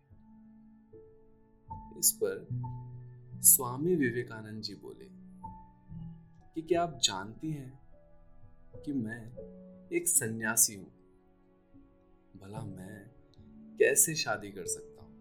इस 1.99 2.19
पर 2.23 2.49
स्वामी 3.43 3.95
विवेकानंद 3.95 4.63
जी 4.63 4.75
बोले 4.75 5.09
कि 6.55 6.63
क्या 6.63 6.83
आप 6.83 7.01
जानती 7.05 7.51
हैं 7.51 7.81
कि 8.85 8.93
मैं 8.93 9.23
एक 9.97 10.09
सन्यासी 10.09 10.75
हूँ? 10.75 10.94
भला 12.45 12.61
मैं 12.61 13.77
कैसे 13.79 14.15
शादी 14.15 14.51
कर 14.51 14.67
सकता 14.67 15.03
हूँ? 15.03 15.13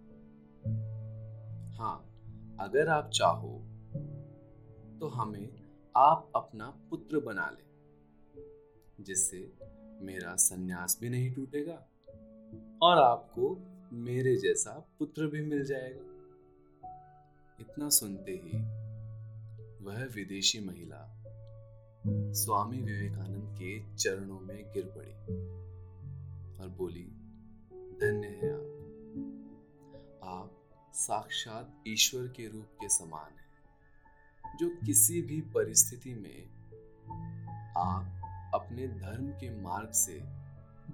हाँ 1.76 1.98
अगर 2.60 2.90
आप 2.90 3.10
चाहो 3.10 3.52
तो 5.00 5.08
हमें 5.08 5.48
आप 5.96 6.32
अपना 6.36 6.68
पुत्र 6.90 7.20
बना 7.20 7.50
ले, 7.50 7.64
जिससे 9.04 9.40
मेरा 10.02 10.36
सन्यास 10.36 10.98
भी 11.02 11.10
नहीं 11.10 11.34
टूटेगा 11.34 11.78
और 12.82 12.98
आपको 12.98 13.56
मेरे 13.94 14.36
जैसा 14.36 14.72
पुत्र 15.00 15.28
भी 15.28 15.42
मिल 15.42 15.66
जाएगा। 15.66 16.06
इतना 17.60 17.90
सुनते 17.90 18.32
ही 18.32 18.58
वह 19.86 20.04
विदेशी 20.16 20.60
महिला 20.60 21.10
स्वामी 22.34 22.82
विवेकानंद 22.82 23.58
के 23.58 23.96
चरणों 23.96 24.40
में 24.40 24.58
गिर 24.74 24.94
पड़ी। 24.98 25.14
और 26.64 26.70
बोली, 26.70 27.04
धन्य 27.74 28.28
है 28.28 28.54
आप। 28.54 28.70
आप 30.24 30.52
साक्षात 30.94 31.84
ईश्वर 31.88 32.28
के 32.28 32.48
रूप 32.48 32.68
के 32.82 32.90
समान 32.90 33.32
हैं। 33.32 34.58
जो 34.58 34.70
किसी 34.86 35.22
भी 35.22 35.42
परिस्थिति 35.42 36.14
में 36.14 36.48
आप 37.78 38.22
अपने 38.56 38.88
धर्म 38.88 39.28
के 39.28 39.62
मार्ग 39.62 39.92
से 39.92 40.14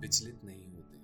विचलित 0.01 0.41
नहीं 0.43 0.65
होते 0.65 0.99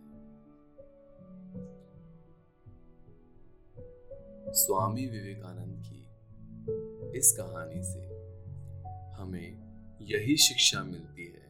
स्वामी 4.53 5.05
विवेकानंद 5.05 5.83
की 5.85 6.01
इस 7.19 7.37
कहानी 7.39 7.83
से 7.83 8.05
हमें 9.21 9.65
यही 10.01 10.37
शिक्षा 10.37 10.83
मिलती 10.83 11.25
है 11.25 11.45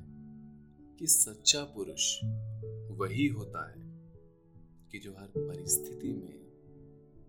कि 0.99 1.07
सच्चा 1.07 1.63
पुरुष 1.63 2.19
वही 2.91 3.27
होता 3.27 3.69
है 3.69 3.83
कि 4.91 4.99
जो 4.99 5.11
हर 5.11 5.27
परिस्थिति 5.37 6.13
में 6.13 6.45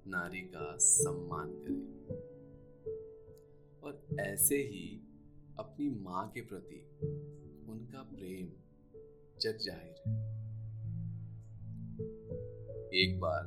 नारी 0.07 0.41
का 0.41 0.77
सम्मान 0.77 1.51
करे 1.51 2.17
और 3.81 4.07
ऐसे 4.21 4.57
ही 4.57 5.01
अपनी 5.59 5.89
माँ 5.91 6.31
के 6.35 6.41
प्रति 6.41 6.81
उनका 7.69 8.03
प्रेम 8.03 8.51
जग 9.41 9.59
ज़ाहिर 9.59 9.95
है। 10.07 10.37
एक 13.03 13.21
बार 13.21 13.47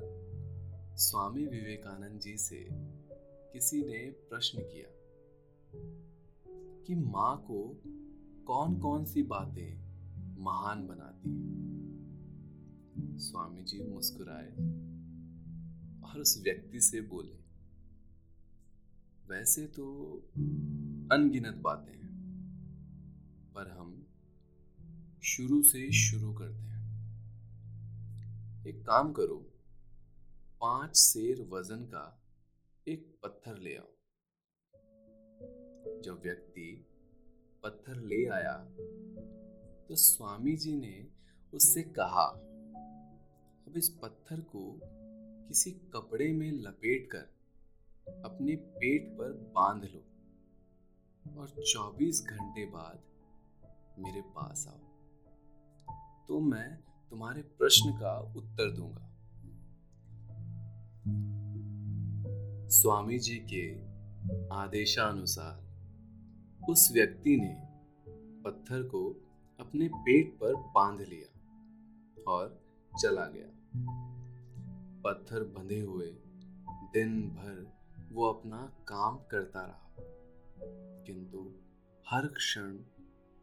स्वामी 0.97 1.45
विवेकानंद 1.45 2.19
जी 2.19 2.37
से 2.37 2.67
किसी 3.53 3.81
ने 3.81 4.11
प्रश्न 4.11 4.61
किया 4.61 4.89
कि 6.85 6.95
माँ 6.95 7.37
को 7.37 7.81
कौन 8.47 8.79
कौन 8.79 9.05
सी 9.05 9.23
बातें 9.23 9.89
महान 10.43 10.87
बनाती 10.87 11.29
है? 11.29 11.68
स्वामी 13.19 13.63
जी 13.63 13.81
मुस्कुराए 13.83 14.51
और 16.03 16.19
उस 16.21 16.41
व्यक्ति 16.43 16.79
से 16.81 17.01
बोले, 17.01 17.37
वैसे 19.29 19.65
तो 19.67 19.85
अनगिनत 21.11 21.55
बातें 21.55 21.93
हैं, 21.93 22.13
पर 23.55 23.71
हम 23.71 23.95
शुरू 25.23 25.61
से 25.63 25.91
शुरू 25.91 26.33
करते 26.33 26.61
हैं। 26.63 26.77
एक 28.67 28.81
काम 28.85 29.11
करो, 29.11 29.37
पाँच 30.61 30.97
शेर 30.97 31.41
वज़न 31.41 31.83
का 31.85 32.05
एक 32.87 33.07
पत्थर 33.23 33.57
ले 33.57 33.75
आओ। 33.75 33.91
जब 36.03 36.21
व्यक्ति 36.23 36.85
पत्थर 37.63 38.01
ले 38.03 38.25
आया 38.25 38.53
तो 39.89 39.95
स्वामी 39.95 40.55
जी 40.55 40.75
ने 40.77 41.07
उससे 41.53 41.83
कहा 41.83 42.27
अब 43.69 43.77
इस 43.77 43.89
पत्थर 43.89 44.39
को 44.39 44.79
किसी 45.47 45.71
कपड़े 45.71 46.33
में 46.33 46.51
लपेटकर 46.51 47.33
अपने 48.25 48.55
पेट 48.55 49.07
पर 49.07 49.51
बाँध 49.55 49.83
लो 49.83 50.03
और 51.41 51.49
24 51.49 52.25
घंटे 52.25 52.65
बाद 52.65 52.99
मेरे 53.99 54.21
पास 54.21 54.67
आओ। 54.67 54.79
तो 56.27 56.39
मैं 56.39 56.75
तुम्हारे 57.09 57.41
प्रश्न 57.41 57.91
का 57.91 58.19
उत्तर 58.19 58.71
दूँगा। 58.71 59.09
स्वामी 62.69 63.19
जी 63.19 63.37
के 63.37 63.75
आदेशानुसार 64.55 65.63
उस 66.69 66.91
व्यक्ति 66.91 67.37
ने 67.37 67.57
पत्थर 68.43 68.83
को 68.83 69.09
अपने 69.59 69.89
पेट 69.93 70.33
पर 70.33 70.55
बाँध 70.55 71.01
लिया 71.01 71.39
और 72.27 72.61
चला 73.01 73.25
गया। 73.25 73.58
पत्थर 73.75 75.43
बंधे 75.43 75.79
हुए 75.79 76.07
दिन 76.93 77.21
भर 77.21 77.73
वो 78.11 78.25
अपना 78.25 78.73
काम 78.87 79.17
करता 79.17 79.65
रहा। 79.65 79.95
किंतु 81.05 81.51
हर 82.09 82.27
क्षण 82.27 82.79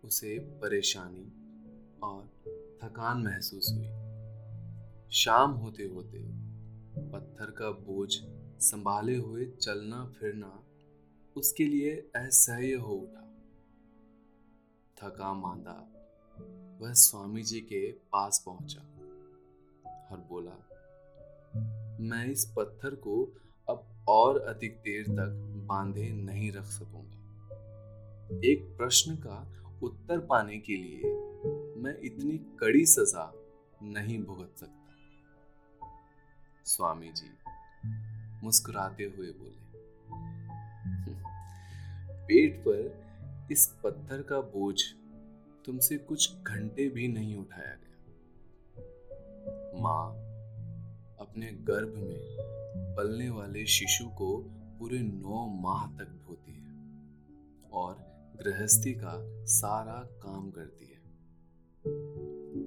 उसे 0.05 0.39
परेशानी 0.39 1.33
और 2.03 2.25
थकान 2.83 3.23
महसूस 3.23 3.73
हुई। 3.73 3.87
शाम 5.11 5.51
होते 5.51 5.85
होते 5.85 6.23
पत्थर 7.11 7.51
का 7.51 7.71
बोझ 7.71 8.13
संभाले 8.61 9.17
हुए 9.17 9.47
चलना 9.47 10.07
फिरना 10.07 10.65
उसके 11.37 11.65
लिए 11.65 11.97
असह्य 11.97 12.75
हो 12.75 12.93
उठा। 12.93 13.33
थका 14.97 15.35
मांदा 15.35 15.93
वह 16.81 16.93
स्वामी 16.93 17.43
जी 17.43 17.61
के 17.61 17.93
पास 17.93 18.43
पहुँचा। 18.47 18.96
और 20.11 20.19
बोला, 20.31 20.57
मैं 22.01 22.27
इस 22.27 22.45
पत्थर 22.57 22.95
को 22.95 23.23
अब 23.69 23.85
और 24.09 24.39
अधिक 24.41 24.77
देर 24.77 25.05
तक 25.09 25.31
बांधे 25.69 26.09
नहीं 26.13 26.53
रख 26.53 26.65
सकूँगा। 26.65 28.41
एक 28.45 28.63
प्रश्न 28.79 29.15
का 29.17 29.39
उत्तर 29.83 30.19
पाने 30.19 30.59
के 30.59 30.77
लिए 30.77 31.15
मैं 31.83 31.95
इतनी 32.03 32.39
कड़ी 32.61 32.85
सजा 32.87 33.33
नहीं 33.83 34.19
भुगत 34.25 34.53
सकता। 34.57 35.85
स्वामी 36.65 37.13
जी 37.17 37.31
मुस्कुराते 38.43 39.05
हुए 39.05 39.27
बोले 39.27 39.65
पेट 42.27 42.57
पर 42.69 43.49
इस 43.53 43.67
पत्थर 43.85 44.23
का 44.23 44.41
बोझ 44.41 44.83
तुमसे 45.67 45.97
कुछ 45.99 46.37
घंटे 46.43 46.89
भी 46.89 47.09
नहीं 47.09 47.37
उठाया 47.37 47.75
गया। 47.75 47.86
माँ 49.75 50.13
अपने 51.21 51.47
गर्भ 51.47 51.95
में 51.95 52.37
पलने 52.97 53.29
वाले 53.31 53.67
शिशु 53.67 54.07
को 54.07 54.39
पूरे 54.79 54.99
नौ 54.99 55.47
माह 55.47 55.87
तक 55.87 56.05
ढोती 56.05 56.53
है 56.53 56.75
और 57.71 57.95
गृहस्थी 58.43 58.93
का 58.95 59.45
सारा 59.45 60.09
काम 60.23 60.51
करती 60.51 60.85
है। 60.85 61.03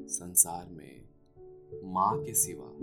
संसार 0.08 0.70
में 0.70 1.02
माँ 1.84 2.24
के 2.24 2.34
सिवा 2.34 2.78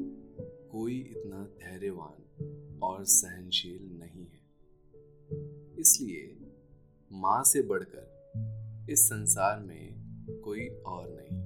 कोई 0.71 0.99
इतना 0.99 1.45
धैर्यवान 1.45 2.81
और 2.83 3.05
सहनशील 3.05 3.99
नहीं 3.99 4.27
है। 4.27 4.41
इसलिए 5.81 6.37
माँ 7.13 7.45
से 7.45 7.63
बढ़कर 7.63 8.17
इस 8.91 9.07
संसार 9.07 9.61
में 9.61 9.95
कोई 10.45 10.69
और 10.69 11.09
नहीं। 11.09 11.46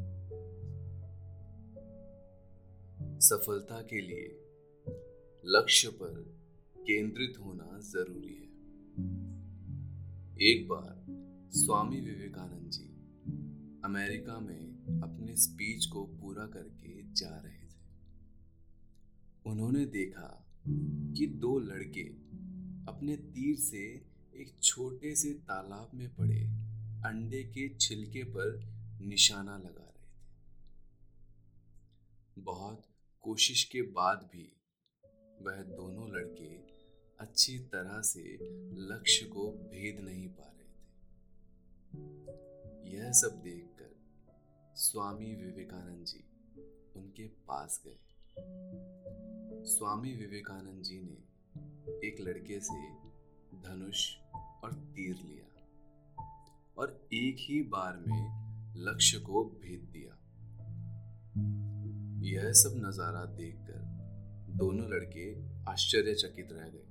सफलता 3.20 3.82
के 3.82 4.00
लिए 4.00 4.28
लक्ष्य 5.46 5.88
पर 5.88 6.14
केंद्रित 6.78 7.34
होना 7.38 7.80
ज़रूरी 7.80 8.34
है। 8.34 8.50
एक 10.50 10.68
बार 10.68 11.06
स्वामी 11.52 12.00
विवेकानंद 12.00 12.70
जी 12.70 12.86
अमेरिका 13.84 14.40
में 14.40 15.00
अपने 15.02 15.36
स्पीच 15.36 15.86
को 15.86 16.04
पूरा 16.04 16.46
करके 16.46 17.12
जा 17.12 17.36
रहे 17.36 17.66
थे। 17.66 17.78
उन्होंने 19.46 19.84
देखा 19.86 20.46
कि 21.16 21.26
दो 21.26 21.58
लड़के 21.58 22.04
अपने 22.92 23.16
तीर 23.16 23.56
से 23.56 23.84
एक 24.34 24.54
छोटे 24.62 25.14
से 25.14 25.30
तालाब 25.30 25.90
में 25.94 26.14
पड़े 26.14 26.44
अंडे 27.06 27.42
के 27.42 27.68
छिलके 27.74 28.22
पर 28.22 28.60
निशाना 29.00 29.56
लगा 29.58 29.94
रहे 29.96 30.06
थे। 30.06 30.10
बहुत 32.42 32.82
कोशिश 33.22 33.64
के 33.64 33.82
बाद 33.82 34.30
भी 34.32 34.56
वह 35.42 35.62
दोनों 35.62 36.08
लड़के 36.08 36.56
अच्छी 37.20 37.58
तरह 37.58 38.00
से 38.02 38.38
लक्ष्य 38.72 39.26
को 39.26 39.50
भेद 39.50 40.00
नहीं 40.00 40.28
पा 40.28 40.44
रहे 40.46 40.64
थे। 40.64 40.86
यह 42.96 43.12
सब 43.12 43.40
देखकर 43.42 43.90
स्वामी 44.76 45.34
विवेकानंद 45.34 46.04
जी 46.04 46.24
उनके 46.96 47.28
पास 47.28 47.82
गए। 47.86 47.98
स्वामी 49.64 50.14
विवेकानंद 50.14 50.82
जी 50.82 51.00
ने 51.00 51.18
एक 52.08 52.20
लड़के 52.20 52.60
से 52.60 52.90
धनुष 53.60 54.16
और 54.64 54.72
तीर 54.74 55.16
लिया 55.16 55.46
और 56.78 57.08
एक 57.12 57.36
ही 57.40 57.62
बार 57.62 57.96
में 57.96 58.40
लक्ष्य 58.76 59.18
को 59.18 59.44
भेद 59.44 59.80
दिया। 59.80 60.16
यह 62.22 62.52
सब 62.52 62.72
नज़ारा 62.76 63.24
देखकर 63.24 64.56
दोनों 64.56 64.86
लड़के 64.90 65.26
आश्चर्यचकित 65.70 66.48
रह 66.52 66.64
गए। 66.64 66.84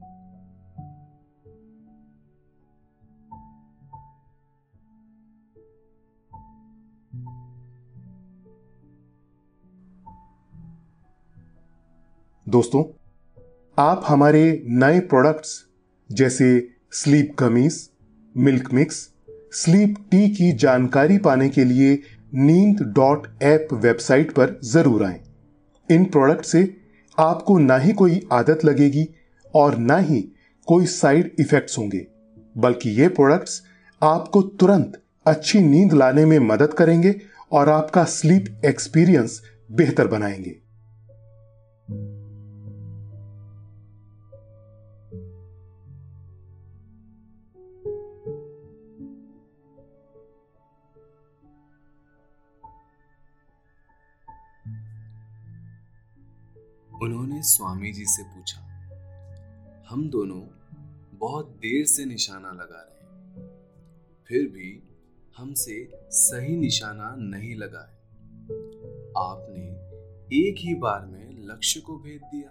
दोस्तों, 12.48 12.84
आप 13.78 14.04
हमारे 14.08 14.63
नए 14.65 15.00
प्रोडक्ट्स 15.00 15.65
जैसे 16.12 16.50
स्लीप 16.92 17.36
कमीज 17.39 17.89
मिल्क 18.38 18.74
मिक्स 18.74 19.10
स्लीप 19.54 19.96
टी 20.12 20.30
की 20.30 20.52
जानकारी 20.52 21.18
पाने 21.18 21.50
के 21.50 21.63
लिए 21.63 21.96
नींद 22.34 22.82
डॉट 22.96 23.28
ऐप 23.44 23.68
वेबसाइट 23.74 24.32
पर 24.32 24.60
ज़रूर 24.63 25.04
आए। 25.04 25.20
इन 25.89 26.06
प्रोडक्ट 26.06 26.46
से 26.46 26.62
आपको 27.18 27.58
ना 27.58 27.78
ही 27.78 27.94
कोई 27.94 28.22
आदत 28.32 28.65
लगेगी 28.65 29.08
और 29.54 29.78
ना 29.78 29.98
ही 29.98 30.22
कोई 30.68 30.86
साइड 30.86 31.36
इफेक्ट्स 31.39 31.78
होंगे, 31.78 32.06
बल्कि 32.58 32.89
ये 32.92 33.08
प्रोडक्ट्स 33.08 33.62
आपको 34.02 34.42
तुरंत 34.42 35.02
अच्छी 35.26 35.62
नींद 35.62 35.94
लाने 35.94 36.26
में 36.26 36.39
मदद 36.39 36.74
करेंगे 36.74 37.15
और 37.52 37.70
आपका 37.70 38.04
स्लीप 38.04 38.65
एक्सपीरियंस 38.65 39.42
बेहतर 39.72 40.08
बनाएँगे। 40.08 40.56
उन्होंने 57.02 57.42
स्वामी 57.42 57.92
जी 57.92 58.06
से 58.06 58.24
पूछा, 58.24 58.62
हम 59.90 60.10
दोनों 60.10 60.42
बहुत 61.18 61.50
देर 61.58 61.86
से 61.86 62.06
निशाना 62.06 62.52
लगा 62.52 62.82
रहे 62.82 62.98
हैं, 62.98 63.48
फिर 64.28 64.48
भी 64.48 64.72
हमसे 65.38 65.78
सही 66.12 66.56
निशाना 66.58 67.16
नहीं 67.20 67.56
लगा 67.56 67.82
है। 67.82 67.98
आपने 69.18 69.66
एक 70.38 70.56
ही 70.60 70.76
बार 70.76 71.06
में 71.06 71.48
लक्ष्य 71.48 71.80
को 71.80 71.98
भेज 71.98 72.22
दिया। 72.26 72.50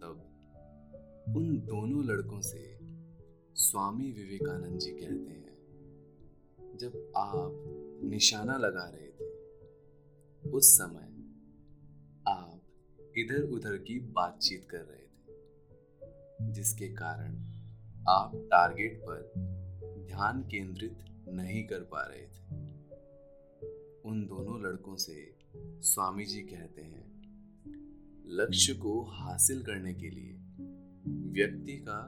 तब 0.00 1.34
उन 1.36 1.56
दोनों 1.66 2.04
लड़कों 2.04 2.40
से 2.40 2.64
स्वामी 3.56 4.10
विवेकानंद 4.12 4.78
जी 4.78 4.90
कहते 4.90 5.32
हैं, 5.32 5.56
जब 6.78 7.12
आप 7.16 8.00
निशाना 8.04 8.56
लगा 8.56 8.88
रहे 8.88 9.10
थे, 9.10 10.50
उस 10.50 10.74
समय 10.74 11.11
इधर 13.18 13.42
उधर 13.50 13.76
की 13.78 13.98
बातचीत 14.12 14.66
कर 14.70 14.80
रहे 14.80 15.06
थे, 15.06 16.52
जिसके 16.52 16.88
कारण 16.94 17.34
आप 18.08 18.32
टारगेट 18.46 19.00
पर 19.00 19.32
ध्यान 20.06 20.42
केंद्रित 20.42 21.04
नहीं 21.28 21.62
कर 21.64 21.80
पा 21.92 22.02
रहे 22.02 22.26
थे। 22.26 22.42
उन 24.04 24.24
दोनों 24.26 24.60
लड़कों 24.62 24.96
से 24.96 25.14
स्वामी 25.82 26.24
जी 26.24 26.40
कहते 26.42 26.82
हैं, 26.82 27.06
लक्ष्य 28.32 28.74
को 28.74 29.00
हासिल 29.12 29.62
करने 29.62 29.94
के 29.94 30.10
लिए 30.10 30.32
व्यक्ति 31.32 31.76
का 31.78 31.98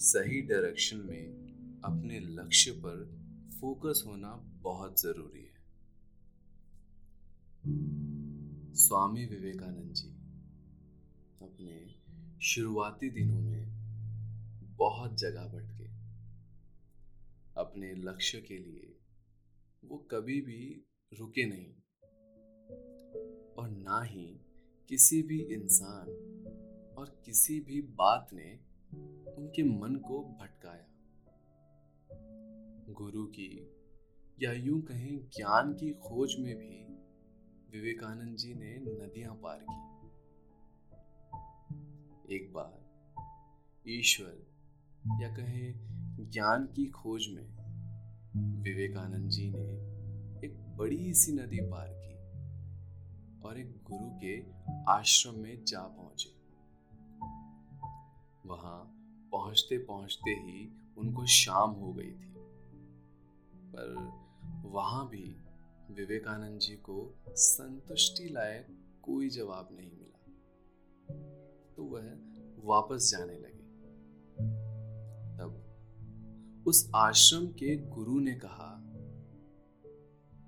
सही 0.00 0.40
डायरेक्शन 0.42 0.96
में 0.96 1.80
अपने 1.84 2.20
लक्ष्य 2.20 2.70
पर 2.84 3.04
फोकस 3.60 4.02
होना 4.06 4.34
बहुत 4.62 5.00
ज़रूरी 5.00 5.42
है। 5.42 5.58
स्वामी 8.74 9.24
विवेकानंद 9.26 9.92
जी 9.92 10.09
अपने 11.60 11.94
शुरुआती 12.42 13.10
दिनों 13.10 13.40
में 13.40 13.66
बहुत 14.76 15.18
जगह 15.18 15.44
भटके। 15.44 15.84
अपने 17.60 17.94
लक्ष्य 17.94 18.40
के 18.40 18.58
लिए 18.58 18.98
वो 19.84 19.98
कभी 19.98 20.40
भी 20.40 20.84
रुके 21.18 21.46
नहीं। 21.46 21.74
और 23.58 23.70
ना 23.70 24.02
ही 24.02 24.40
किसी 24.88 25.22
भी 25.22 25.42
इंसान 25.42 26.08
और 26.98 27.22
किसी 27.24 27.60
भी 27.60 27.82
बात 27.82 28.28
ने 28.32 28.60
उनके 29.32 29.62
मन 29.62 29.96
को 29.96 30.24
भटकाया। 30.24 30.86
गुरु 32.92 33.26
की 33.26 33.70
या 34.42 34.52
यूँ 34.52 34.82
कहें 34.82 35.18
ज्ञान 35.18 35.74
की 35.74 35.90
खोज 35.90 36.36
में 36.38 36.56
भी 36.56 36.86
विवेकानंद 37.78 38.36
जी 38.36 38.54
ने 38.54 38.76
नदियाँ 38.76 39.34
पार 39.34 39.66
की। 39.70 39.99
एक 42.32 42.52
बार, 42.52 42.74
ईश्वर, 43.88 44.34
या 45.22 45.28
कहें 45.28 46.30
ज्ञान 46.30 46.66
की 46.66 46.86
खोज 46.86 47.26
में, 47.30 47.46
विवेकानंद 48.62 49.30
जी 49.30 49.50
ने 49.50 49.72
एक 50.46 50.76
बड़ी 50.76 51.14
सी 51.14 51.32
नदी 51.32 51.60
पार 51.60 51.88
की 51.90 52.14
और 53.40 53.58
एक 53.58 53.72
गुरु 53.90 54.10
के 54.24 54.38
आश्रम 54.92 55.34
में 55.34 55.64
जा 55.64 55.80
पहुँचे। 55.80 56.30
वहाँ 58.48 58.78
पहुँचते 59.32 59.78
पहुँचते 59.78 60.30
ही 60.30 60.68
उनको 60.98 61.26
शाम 61.26 61.70
हो 61.70 61.92
गई 61.92 62.12
थी, 62.12 62.34
पर 63.74 64.10
वहाँ 64.64 65.08
भी 65.08 65.36
विवेकानंद 65.90 66.60
जी 66.60 66.74
को 66.74 67.14
संतुष्टि 67.28 68.28
लायक 68.28 68.66
कोई 69.02 69.28
जवाब 69.28 69.68
नहीं 69.72 69.99
तो 71.80 71.84
वह 71.84 72.06
वापस 72.64 73.10
जाने 73.10 73.34
लगे। 73.34 73.64
तब 75.36 76.64
उस 76.66 76.90
आश्रम 76.94 77.46
के 77.46 77.76
गुरु 77.88 78.18
ने 78.20 78.34
कहा, 78.34 78.66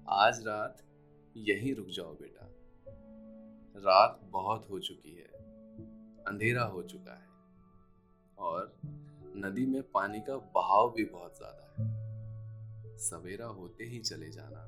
आज 0.08 0.40
रात 0.46 0.82
यहीं 1.36 1.74
रुक 1.74 1.86
जाओ 1.88 2.14
बेटा। 2.14 2.48
रात 3.76 4.20
बहुत 4.24 4.66
हो 4.70 4.78
चुकी 4.78 5.14
है, 5.16 5.28
अंधेरा 6.26 6.64
हो 6.64 6.82
चुका 6.82 7.14
है, 7.14 7.28
और 8.38 8.72
नदी 9.36 9.66
में 9.66 9.82
पानी 9.82 10.20
का 10.20 10.36
बहाव 10.54 10.92
भी 10.96 11.04
बहुत 11.04 11.36
ज़्यादा 11.36 11.64
है। 11.72 12.98
सवेरा 12.98 13.46
होते 13.46 13.84
ही 13.84 14.00
चले 14.00 14.30
जाना। 14.30 14.66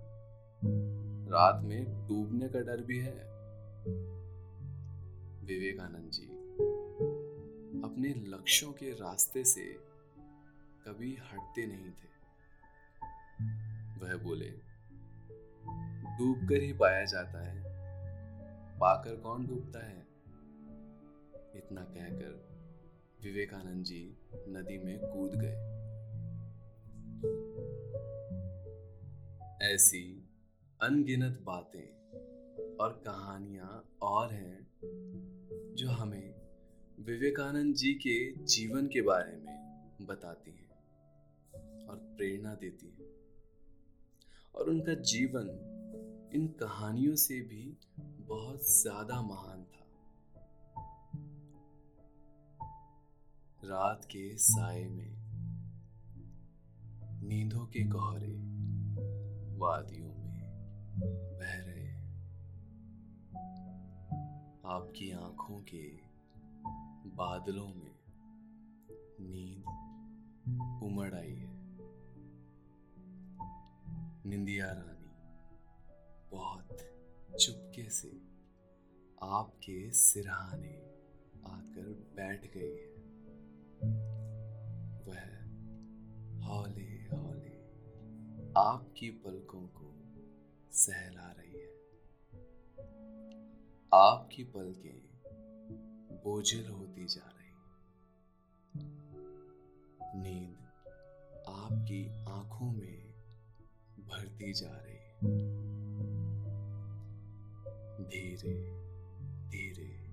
रात 1.30 1.62
में 1.64 2.08
डूबने 2.08 2.48
का 2.48 2.60
डर 2.60 2.82
भी 2.82 2.98
है। 2.98 3.16
विवेकानंद 5.46 6.10
जी 6.10 6.33
अपने 7.84 8.08
लक्ष्यों 8.08 8.72
के 8.72 8.90
रास्ते 8.90 9.44
से 9.44 9.64
कभी 10.86 11.16
हटते 11.16 11.66
नहीं 11.66 11.90
थे। 11.90 12.14
वह 14.04 14.16
बोले 14.22 14.50
डूबकर 16.18 16.62
ही 16.62 16.72
पाया 16.72 17.04
जाता 17.04 17.42
है। 17.46 17.62
पाकर 18.78 19.16
कौन 19.16 19.46
डूबता 19.46 19.86
है? 19.86 20.06
इतना 21.56 21.80
कहकर 21.80 22.48
विवेकानंद 23.22 23.84
जी 23.84 24.16
नदी 24.34 24.78
में 24.78 24.98
कूद 24.98 25.30
गए। 25.34 25.74
ऐसी 29.74 30.28
अनगिनत 30.82 31.40
बातें 31.42 31.94
और 32.76 32.92
कहानियाँ 32.92 33.96
और 34.02 34.32
हैं 34.32 34.68
जो 35.74 35.90
हमें 35.90 36.33
विवेकानंद 37.06 37.74
जी 37.74 37.92
के 37.94 38.44
जीवन 38.44 38.86
के 38.86 39.00
बारे 39.02 39.36
में 39.36 40.06
बताती 40.06 40.50
हैं 40.50 41.86
और 41.86 41.96
प्रेरणा 41.96 42.54
देती 42.54 42.86
हैं। 42.86 43.08
और 44.54 44.68
उनका 44.70 44.94
जीवन 44.94 45.48
इन 46.34 46.46
कहानियों 46.46 47.14
से 47.14 47.40
भी 47.40 47.76
बहुत 48.20 48.70
ज़्यादा 48.70 49.20
महान 49.22 49.64
था। 49.64 49.84
रात 53.64 54.04
के 54.04 54.36
साय 54.36 54.84
में, 54.84 55.14
नींदों 57.22 57.66
के 57.66 57.84
कोहरे 57.88 58.32
वादियों 59.58 60.08
में 60.08 60.40
बह 61.38 61.54
रहे 61.56 61.88
आपकी 64.66 65.10
आँखों 65.10 65.60
के 65.60 66.03
बादलों 67.06 67.68
में 67.68 67.94
नींद 69.20 69.64
उमड़ 70.82 71.14
आई 71.14 71.34
है। 71.34 71.54
निंदिया 74.26 74.72
रानी, 74.72 75.10
बहुत 76.30 76.78
चुपके 77.40 77.90
से 77.90 78.22
आपके 79.22 79.90
सिरहाने 79.90 80.76
आकर 81.46 82.12
बैठ 82.16 82.52
गई 82.56 82.76
है। 82.76 82.94
वह 85.04 85.44
हौले 86.44 87.06
हौले 87.16 87.54
आपकी 88.56 89.10
पलकों 89.10 89.66
को 89.66 89.94
सहला 90.72 91.32
रही 91.32 91.52
है। 91.52 91.74
आपकी 93.94 94.44
पलकें 94.44 95.13
बोझिल 96.24 96.68
होती 96.68 97.06
जा 97.06 97.32
रही। 97.36 97.52
नींद 100.22 100.56
आपकी 101.48 102.08
आँखों 102.24 102.72
में 102.72 103.12
भरती 103.98 104.52
जा 104.52 104.70
रही। 104.70 104.94
धीरे 108.04 108.54
धीरे 109.48 110.04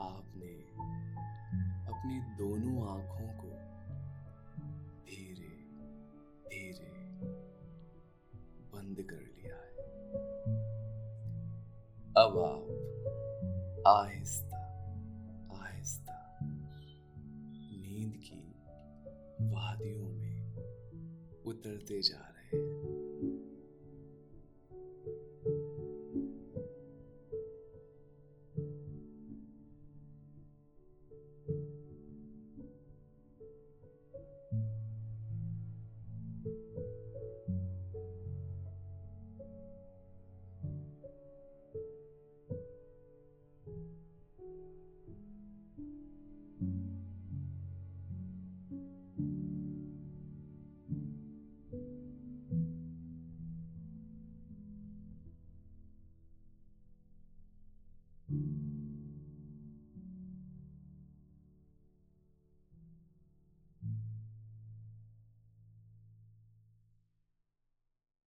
आपने 0.00 0.54
अपनी 1.92 2.20
दोनों 2.20 2.76
आँखों 2.88 3.15
बंद 8.86 9.06
कर 9.10 9.16
लिया 9.16 9.54
है। 9.54 9.72
अब 12.16 12.38
आप 12.38 13.84
आहिस्ता 13.86 14.58
आहिस्ता 15.64 16.38
नींद 17.82 18.12
की 18.16 18.40
वादियों 19.40 20.08
में 20.08 20.56
उतरते 21.46 22.02
जा 22.02 22.34
रहे 22.36 22.60
हैं। 22.60 22.95